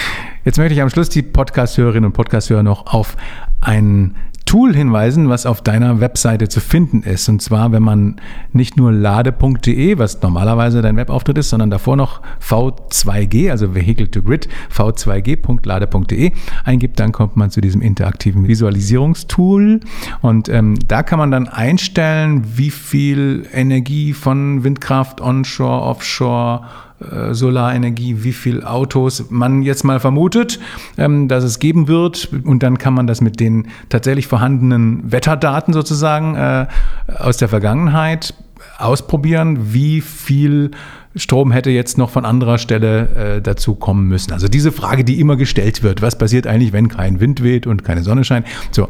Jetzt 0.46 0.56
möchte 0.56 0.72
ich 0.72 0.80
am 0.80 0.88
Schluss 0.88 1.10
die 1.10 1.20
Podcast-Hörerinnen 1.20 2.06
und 2.06 2.12
Podcast-Hörer 2.14 2.62
noch 2.62 2.86
auf 2.86 3.18
ein 3.60 4.14
Tool 4.50 4.74
hinweisen, 4.74 5.28
was 5.28 5.46
auf 5.46 5.62
deiner 5.62 6.00
Webseite 6.00 6.48
zu 6.48 6.58
finden 6.58 7.04
ist. 7.04 7.28
Und 7.28 7.40
zwar, 7.40 7.70
wenn 7.70 7.84
man 7.84 8.16
nicht 8.52 8.76
nur 8.76 8.90
lade.de, 8.90 9.96
was 9.96 10.20
normalerweise 10.22 10.82
dein 10.82 10.96
Webauftritt 10.96 11.38
ist, 11.38 11.50
sondern 11.50 11.70
davor 11.70 11.94
noch 11.94 12.20
V2G, 12.42 13.48
also 13.48 13.76
Vehicle 13.76 14.10
to 14.10 14.22
Grid, 14.22 14.48
v2g.lade.de 14.74 16.32
eingibt, 16.64 16.98
dann 16.98 17.12
kommt 17.12 17.36
man 17.36 17.52
zu 17.52 17.60
diesem 17.60 17.80
interaktiven 17.80 18.48
Visualisierungstool. 18.48 19.78
Und 20.20 20.48
ähm, 20.48 20.76
da 20.88 21.04
kann 21.04 21.20
man 21.20 21.30
dann 21.30 21.46
einstellen, 21.46 22.42
wie 22.56 22.70
viel 22.70 23.46
Energie 23.52 24.12
von 24.12 24.64
Windkraft, 24.64 25.20
Onshore, 25.20 25.82
Offshore, 25.82 26.62
Solarenergie, 27.32 28.22
wie 28.22 28.32
viel 28.32 28.62
Autos 28.62 29.26
man 29.30 29.62
jetzt 29.62 29.84
mal 29.84 30.00
vermutet, 30.00 30.60
ähm, 30.98 31.28
dass 31.28 31.44
es 31.44 31.58
geben 31.58 31.88
wird. 31.88 32.30
Und 32.44 32.62
dann 32.62 32.78
kann 32.78 32.94
man 32.94 33.06
das 33.06 33.20
mit 33.20 33.40
den 33.40 33.68
tatsächlich 33.88 34.26
vorhandenen 34.26 35.10
Wetterdaten 35.10 35.72
sozusagen 35.72 36.34
äh, 36.34 36.66
aus 37.18 37.36
der 37.38 37.48
Vergangenheit 37.48 38.34
ausprobieren, 38.78 39.72
wie 39.72 40.00
viel 40.00 40.70
Strom 41.16 41.50
hätte 41.50 41.70
jetzt 41.70 41.98
noch 41.98 42.10
von 42.10 42.24
anderer 42.24 42.58
Stelle 42.58 43.36
äh, 43.36 43.42
dazu 43.42 43.74
kommen 43.74 44.06
müssen. 44.06 44.32
Also 44.32 44.48
diese 44.48 44.70
Frage, 44.70 45.04
die 45.04 45.20
immer 45.20 45.36
gestellt 45.36 45.82
wird, 45.82 46.02
was 46.02 46.16
passiert 46.16 46.46
eigentlich, 46.46 46.72
wenn 46.72 46.88
kein 46.88 47.20
Wind 47.20 47.42
weht 47.42 47.66
und 47.66 47.84
keine 47.84 48.02
Sonne 48.02 48.24
scheint? 48.24 48.46
So. 48.70 48.88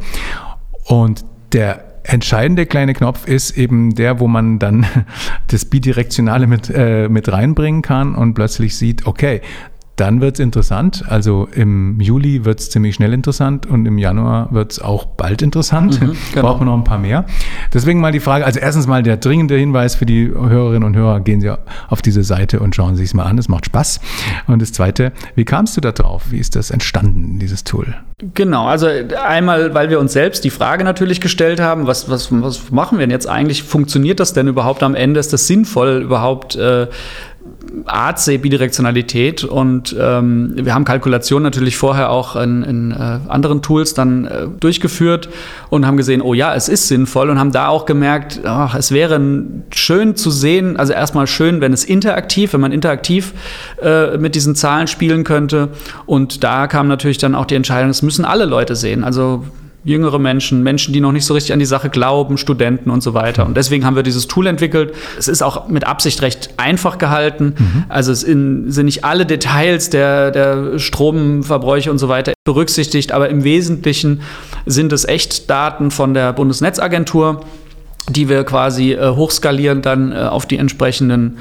Und 0.84 1.24
der 1.52 1.89
entscheidende 2.02 2.66
kleine 2.66 2.94
Knopf 2.94 3.26
ist 3.26 3.56
eben 3.56 3.94
der, 3.94 4.20
wo 4.20 4.28
man 4.28 4.58
dann 4.58 4.86
das 5.48 5.64
Bidirektionale 5.64 6.46
mit, 6.46 6.70
äh, 6.70 7.08
mit 7.08 7.30
reinbringen 7.30 7.82
kann 7.82 8.14
und 8.14 8.34
plötzlich 8.34 8.76
sieht, 8.76 9.06
okay, 9.06 9.40
dann 10.00 10.20
wird 10.20 10.36
es 10.36 10.40
interessant. 10.40 11.04
Also 11.08 11.48
im 11.52 12.00
Juli 12.00 12.44
wird 12.46 12.60
es 12.60 12.70
ziemlich 12.70 12.94
schnell 12.94 13.12
interessant 13.12 13.66
und 13.66 13.84
im 13.84 13.98
Januar 13.98 14.48
wird 14.50 14.72
es 14.72 14.80
auch 14.80 15.04
bald 15.04 15.42
interessant. 15.42 16.00
Mhm, 16.00 16.16
genau. 16.34 16.46
Brauchen 16.46 16.62
wir 16.62 16.64
noch 16.66 16.78
ein 16.78 16.84
paar 16.84 16.98
mehr. 16.98 17.26
Deswegen 17.74 18.00
mal 18.00 18.10
die 18.10 18.20
Frage, 18.20 18.46
also 18.46 18.58
erstens 18.58 18.86
mal 18.86 19.02
der 19.02 19.18
dringende 19.18 19.56
Hinweis 19.56 19.94
für 19.94 20.06
die 20.06 20.28
Hörerinnen 20.28 20.84
und 20.84 20.96
Hörer, 20.96 21.20
gehen 21.20 21.40
Sie 21.40 21.50
auf 21.88 22.00
diese 22.00 22.22
Seite 22.22 22.60
und 22.60 22.74
schauen 22.74 22.96
Sie 22.96 23.04
es 23.04 23.12
mal 23.12 23.24
an, 23.24 23.36
es 23.36 23.48
macht 23.48 23.66
Spaß. 23.66 24.00
Und 24.46 24.62
das 24.62 24.72
Zweite, 24.72 25.12
wie 25.34 25.44
kamst 25.44 25.76
du 25.76 25.82
da 25.82 25.92
drauf? 25.92 26.30
Wie 26.30 26.38
ist 26.38 26.56
das 26.56 26.70
entstanden, 26.70 27.38
dieses 27.38 27.64
Tool? 27.64 27.94
Genau, 28.34 28.66
also 28.66 28.86
einmal, 29.22 29.74
weil 29.74 29.90
wir 29.90 30.00
uns 30.00 30.12
selbst 30.12 30.44
die 30.44 30.50
Frage 30.50 30.84
natürlich 30.84 31.20
gestellt 31.20 31.60
haben, 31.60 31.86
was, 31.86 32.10
was, 32.10 32.28
was 32.30 32.70
machen 32.70 32.98
wir 32.98 33.06
denn 33.06 33.10
jetzt 33.10 33.28
eigentlich? 33.28 33.62
Funktioniert 33.62 34.20
das 34.20 34.32
denn 34.32 34.48
überhaupt 34.48 34.82
am 34.82 34.94
Ende? 34.94 35.20
Ist 35.20 35.32
das 35.32 35.46
sinnvoll 35.46 36.02
überhaupt? 36.02 36.56
Äh, 36.56 36.88
Artsee 37.86 38.38
Bidirektionalität 38.38 39.44
und 39.44 39.94
ähm, 39.98 40.52
wir 40.56 40.74
haben 40.74 40.84
Kalkulationen 40.84 41.44
natürlich 41.44 41.76
vorher 41.76 42.10
auch 42.10 42.36
in, 42.36 42.62
in 42.62 42.90
äh, 42.90 43.18
anderen 43.28 43.62
Tools 43.62 43.94
dann 43.94 44.24
äh, 44.24 44.46
durchgeführt 44.58 45.28
und 45.68 45.86
haben 45.86 45.96
gesehen, 45.96 46.22
oh 46.22 46.34
ja, 46.34 46.54
es 46.54 46.68
ist 46.68 46.88
sinnvoll 46.88 47.30
und 47.30 47.38
haben 47.38 47.52
da 47.52 47.68
auch 47.68 47.86
gemerkt, 47.86 48.40
ach, 48.44 48.74
es 48.74 48.92
wäre 48.92 49.20
schön 49.74 50.16
zu 50.16 50.30
sehen, 50.30 50.76
also 50.76 50.92
erstmal 50.92 51.26
schön, 51.26 51.60
wenn 51.60 51.72
es 51.72 51.84
interaktiv, 51.84 52.52
wenn 52.52 52.60
man 52.60 52.72
interaktiv 52.72 53.32
äh, 53.82 54.16
mit 54.18 54.34
diesen 54.34 54.54
Zahlen 54.54 54.86
spielen 54.86 55.24
könnte. 55.24 55.68
Und 56.06 56.42
da 56.44 56.66
kam 56.66 56.88
natürlich 56.88 57.18
dann 57.18 57.34
auch 57.34 57.46
die 57.46 57.54
Entscheidung, 57.54 57.90
es 57.90 58.02
müssen 58.02 58.24
alle 58.24 58.46
Leute 58.46 58.76
sehen, 58.76 59.04
also 59.04 59.44
jüngere 59.82 60.18
Menschen, 60.18 60.62
Menschen, 60.62 60.92
die 60.92 61.00
noch 61.00 61.12
nicht 61.12 61.24
so 61.24 61.34
richtig 61.34 61.52
an 61.52 61.58
die 61.58 61.64
Sache 61.64 61.88
glauben, 61.88 62.36
Studenten 62.36 62.90
und 62.90 63.02
so 63.02 63.14
weiter. 63.14 63.46
Und 63.46 63.56
deswegen 63.56 63.86
haben 63.86 63.96
wir 63.96 64.02
dieses 64.02 64.26
Tool 64.26 64.46
entwickelt. 64.46 64.94
Es 65.18 65.26
ist 65.26 65.42
auch 65.42 65.68
mit 65.68 65.86
Absicht 65.86 66.20
recht 66.22 66.50
einfach 66.58 66.98
gehalten. 66.98 67.54
Mhm. 67.58 67.84
Also 67.88 68.12
es 68.12 68.22
in, 68.22 68.70
sind 68.70 68.86
nicht 68.86 69.04
alle 69.04 69.24
Details 69.24 69.88
der, 69.88 70.30
der 70.30 70.78
Stromverbräuche 70.78 71.90
und 71.90 71.98
so 71.98 72.08
weiter 72.08 72.34
berücksichtigt, 72.44 73.12
aber 73.12 73.30
im 73.30 73.44
Wesentlichen 73.44 74.20
sind 74.66 74.92
es 74.92 75.04
Echtdaten 75.04 75.90
von 75.90 76.12
der 76.12 76.32
Bundesnetzagentur, 76.34 77.40
die 78.08 78.28
wir 78.28 78.44
quasi 78.44 78.92
äh, 78.92 79.14
hochskalieren 79.14 79.82
dann 79.82 80.12
äh, 80.12 80.16
auf 80.16 80.46
die 80.46 80.58
entsprechenden 80.58 81.38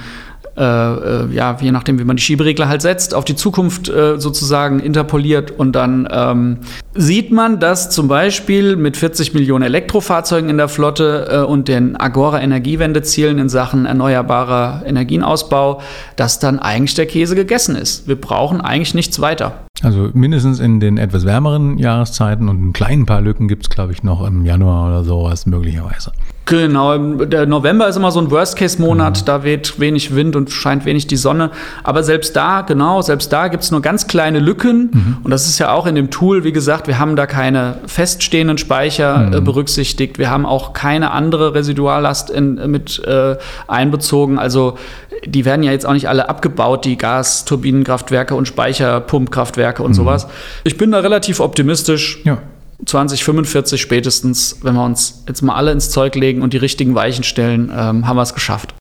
äh, 0.59 0.63
äh, 0.63 1.33
ja, 1.33 1.57
je 1.59 1.71
nachdem, 1.71 1.99
wie 1.99 2.03
man 2.03 2.17
die 2.17 2.21
Schieberegler 2.21 2.67
halt 2.67 2.81
setzt, 2.81 3.13
auf 3.13 3.23
die 3.23 3.35
Zukunft 3.35 3.87
äh, 3.87 4.19
sozusagen 4.19 4.81
interpoliert 4.81 5.51
und 5.51 5.71
dann 5.73 6.07
ähm, 6.11 6.57
sieht 6.93 7.31
man, 7.31 7.61
dass 7.61 7.89
zum 7.89 8.09
Beispiel 8.09 8.75
mit 8.75 8.97
40 8.97 9.33
Millionen 9.33 9.63
Elektrofahrzeugen 9.63 10.49
in 10.49 10.57
der 10.57 10.67
Flotte 10.67 11.29
äh, 11.31 11.37
und 11.39 11.69
den 11.69 11.95
Agora 11.95 12.41
Energiewendezielen 12.41 13.39
in 13.39 13.47
Sachen 13.47 13.85
erneuerbarer 13.85 14.83
Energienausbau, 14.85 15.81
dass 16.17 16.39
dann 16.39 16.59
eigentlich 16.59 16.95
der 16.95 17.05
Käse 17.05 17.35
gegessen 17.35 17.77
ist. 17.77 18.09
Wir 18.09 18.19
brauchen 18.19 18.59
eigentlich 18.59 18.93
nichts 18.93 19.21
weiter. 19.21 19.63
Also 19.81 20.09
mindestens 20.13 20.59
in 20.59 20.81
den 20.81 20.97
etwas 20.97 21.25
wärmeren 21.25 21.77
Jahreszeiten 21.77 22.49
und 22.49 22.61
ein 22.61 22.73
kleinen 22.73 23.05
paar 23.05 23.21
Lücken 23.21 23.47
gibt 23.47 23.63
es, 23.63 23.69
glaube 23.69 23.93
ich, 23.93 24.03
noch 24.03 24.27
im 24.27 24.45
Januar 24.45 24.87
oder 24.87 25.03
sowas 25.05 25.45
möglicherweise. 25.45 26.11
Genau, 26.49 26.97
der 26.97 27.45
November 27.45 27.87
ist 27.87 27.95
immer 27.95 28.09
so 28.09 28.19
ein 28.19 28.31
Worst-Case-Monat, 28.31 29.21
mhm. 29.21 29.25
da 29.25 29.43
weht 29.43 29.79
wenig 29.79 30.15
Wind 30.15 30.35
und 30.35 30.49
scheint 30.49 30.83
wenig 30.83 31.05
die 31.05 31.15
Sonne. 31.15 31.51
Aber 31.83 32.01
selbst 32.01 32.35
da, 32.35 32.61
genau, 32.61 33.03
selbst 33.03 33.31
da 33.31 33.49
gibt 33.49 33.63
es 33.63 33.69
nur 33.69 33.83
ganz 33.83 34.07
kleine 34.07 34.39
Lücken. 34.39 34.89
Mhm. 34.91 35.17
Und 35.21 35.29
das 35.29 35.47
ist 35.47 35.59
ja 35.59 35.71
auch 35.71 35.85
in 35.85 35.93
dem 35.93 36.09
Tool, 36.09 36.43
wie 36.43 36.51
gesagt, 36.51 36.87
wir 36.87 36.97
haben 36.97 37.15
da 37.15 37.27
keine 37.27 37.75
feststehenden 37.85 38.57
Speicher 38.57 39.27
mhm. 39.27 39.33
äh, 39.33 39.41
berücksichtigt. 39.41 40.17
Wir 40.17 40.31
haben 40.31 40.47
auch 40.47 40.73
keine 40.73 41.11
andere 41.11 41.53
Residuallast 41.53 42.31
in, 42.31 42.55
mit 42.71 42.97
äh, 43.05 43.37
einbezogen. 43.67 44.39
Also 44.39 44.75
die 45.23 45.45
werden 45.45 45.61
ja 45.61 45.71
jetzt 45.71 45.85
auch 45.85 45.93
nicht 45.93 46.09
alle 46.09 46.29
abgebaut, 46.29 46.83
die 46.83 46.97
Gasturbinenkraftwerke 46.97 48.33
und 48.33 48.47
Speicherpumpkraftwerke 48.47 49.83
und 49.83 49.91
mhm. 49.91 49.95
sowas. 49.95 50.27
Ich 50.63 50.77
bin 50.77 50.89
da 50.91 50.99
relativ 51.01 51.41
optimistisch. 51.41 52.21
Ja. 52.23 52.39
2045 52.85 53.81
spätestens, 53.81 54.57
wenn 54.61 54.75
wir 54.75 54.83
uns 54.83 55.23
jetzt 55.27 55.41
mal 55.41 55.55
alle 55.55 55.71
ins 55.71 55.89
Zeug 55.89 56.15
legen 56.15 56.41
und 56.41 56.53
die 56.53 56.57
richtigen 56.57 56.95
Weichen 56.95 57.23
stellen, 57.23 57.71
ähm, 57.75 58.07
haben 58.07 58.17
wir 58.17 58.23
es 58.23 58.33
geschafft. 58.33 58.73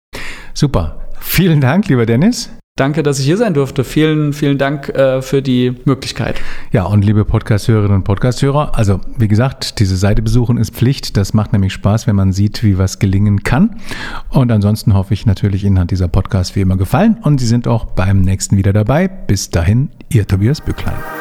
Super. 0.55 1.01
Vielen 1.21 1.61
Dank, 1.61 1.89
lieber 1.89 2.07
Dennis. 2.07 2.51
Danke, 2.79 3.03
dass 3.03 3.19
ich 3.19 3.25
hier 3.25 3.37
sein 3.37 3.55
durfte. 3.55 3.83
Vielen, 3.83 4.33
vielen 4.33 4.57
Dank 4.57 4.89
äh, 4.91 5.21
für 5.21 5.43
die 5.43 5.75
Möglichkeit. 5.85 6.41
Ja, 6.71 6.85
und 6.85 7.05
liebe 7.05 7.25
Podcast-Hörerinnen 7.25 7.97
und 7.97 8.05
Podcast-Hörer, 8.05 8.77
also 8.77 9.01
wie 9.17 9.27
gesagt, 9.27 9.81
diese 9.81 9.97
Seite 9.97 10.23
besuchen 10.23 10.57
ist 10.59 10.75
Pflicht. 10.75 11.17
Das 11.17 11.35
macht 11.35 11.53
nämlich 11.53 11.73
Spaß, 11.73 12.07
wenn 12.07 12.15
man 12.15 12.33
sieht, 12.33 12.63
wie 12.63 12.79
was 12.79 13.01
gelingen 13.01 13.43
kann. 13.43 13.81
Und 14.31 14.53
ansonsten 14.53 14.95
hoffe 14.95 15.13
ich 15.13 15.27
natürlich, 15.27 15.65
Ihnen 15.65 15.81
hat 15.81 15.91
dieser 15.91 16.07
Podcast 16.07 16.55
wie 16.55 16.61
immer 16.61 16.77
gefallen 16.77 17.19
und 17.21 17.41
Sie 17.41 17.47
sind 17.47 17.67
auch 17.67 17.85
beim 17.85 18.21
nächsten 18.21 18.57
wieder 18.57 18.73
dabei. 18.73 19.09
Bis 19.09 19.51
dahin, 19.51 19.91
Ihr 20.09 20.25
Tobias 20.29 20.61
Bücklein. 20.61 21.18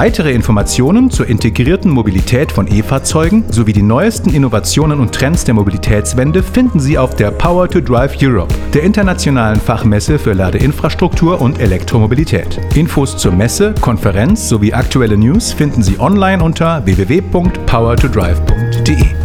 Weitere 0.00 0.32
Informationen 0.32 1.10
zur 1.10 1.26
integrierten 1.26 1.90
Mobilität 1.90 2.52
von 2.52 2.66
E-Fahrzeugen 2.66 3.44
sowie 3.50 3.74
die 3.74 3.82
neuesten 3.82 4.30
Innovationen 4.30 4.98
und 4.98 5.14
Trends 5.14 5.44
der 5.44 5.52
Mobilitätswende 5.52 6.42
finden 6.42 6.80
Sie 6.80 6.96
auf 6.96 7.16
der 7.16 7.30
Power 7.30 7.68
to 7.68 7.82
Drive 7.82 8.16
Europe, 8.22 8.54
der 8.72 8.82
internationalen 8.82 9.60
Fachmesse 9.60 10.18
für 10.18 10.32
Ladeinfrastruktur 10.32 11.42
und 11.42 11.60
Elektromobilität. 11.60 12.58
Infos 12.74 13.18
zur 13.18 13.32
Messe, 13.32 13.74
Konferenz 13.82 14.48
sowie 14.48 14.72
aktuelle 14.72 15.18
News 15.18 15.52
finden 15.52 15.82
Sie 15.82 16.00
online 16.00 16.42
unter 16.42 16.82
www.powertodrive.de. 16.86 19.19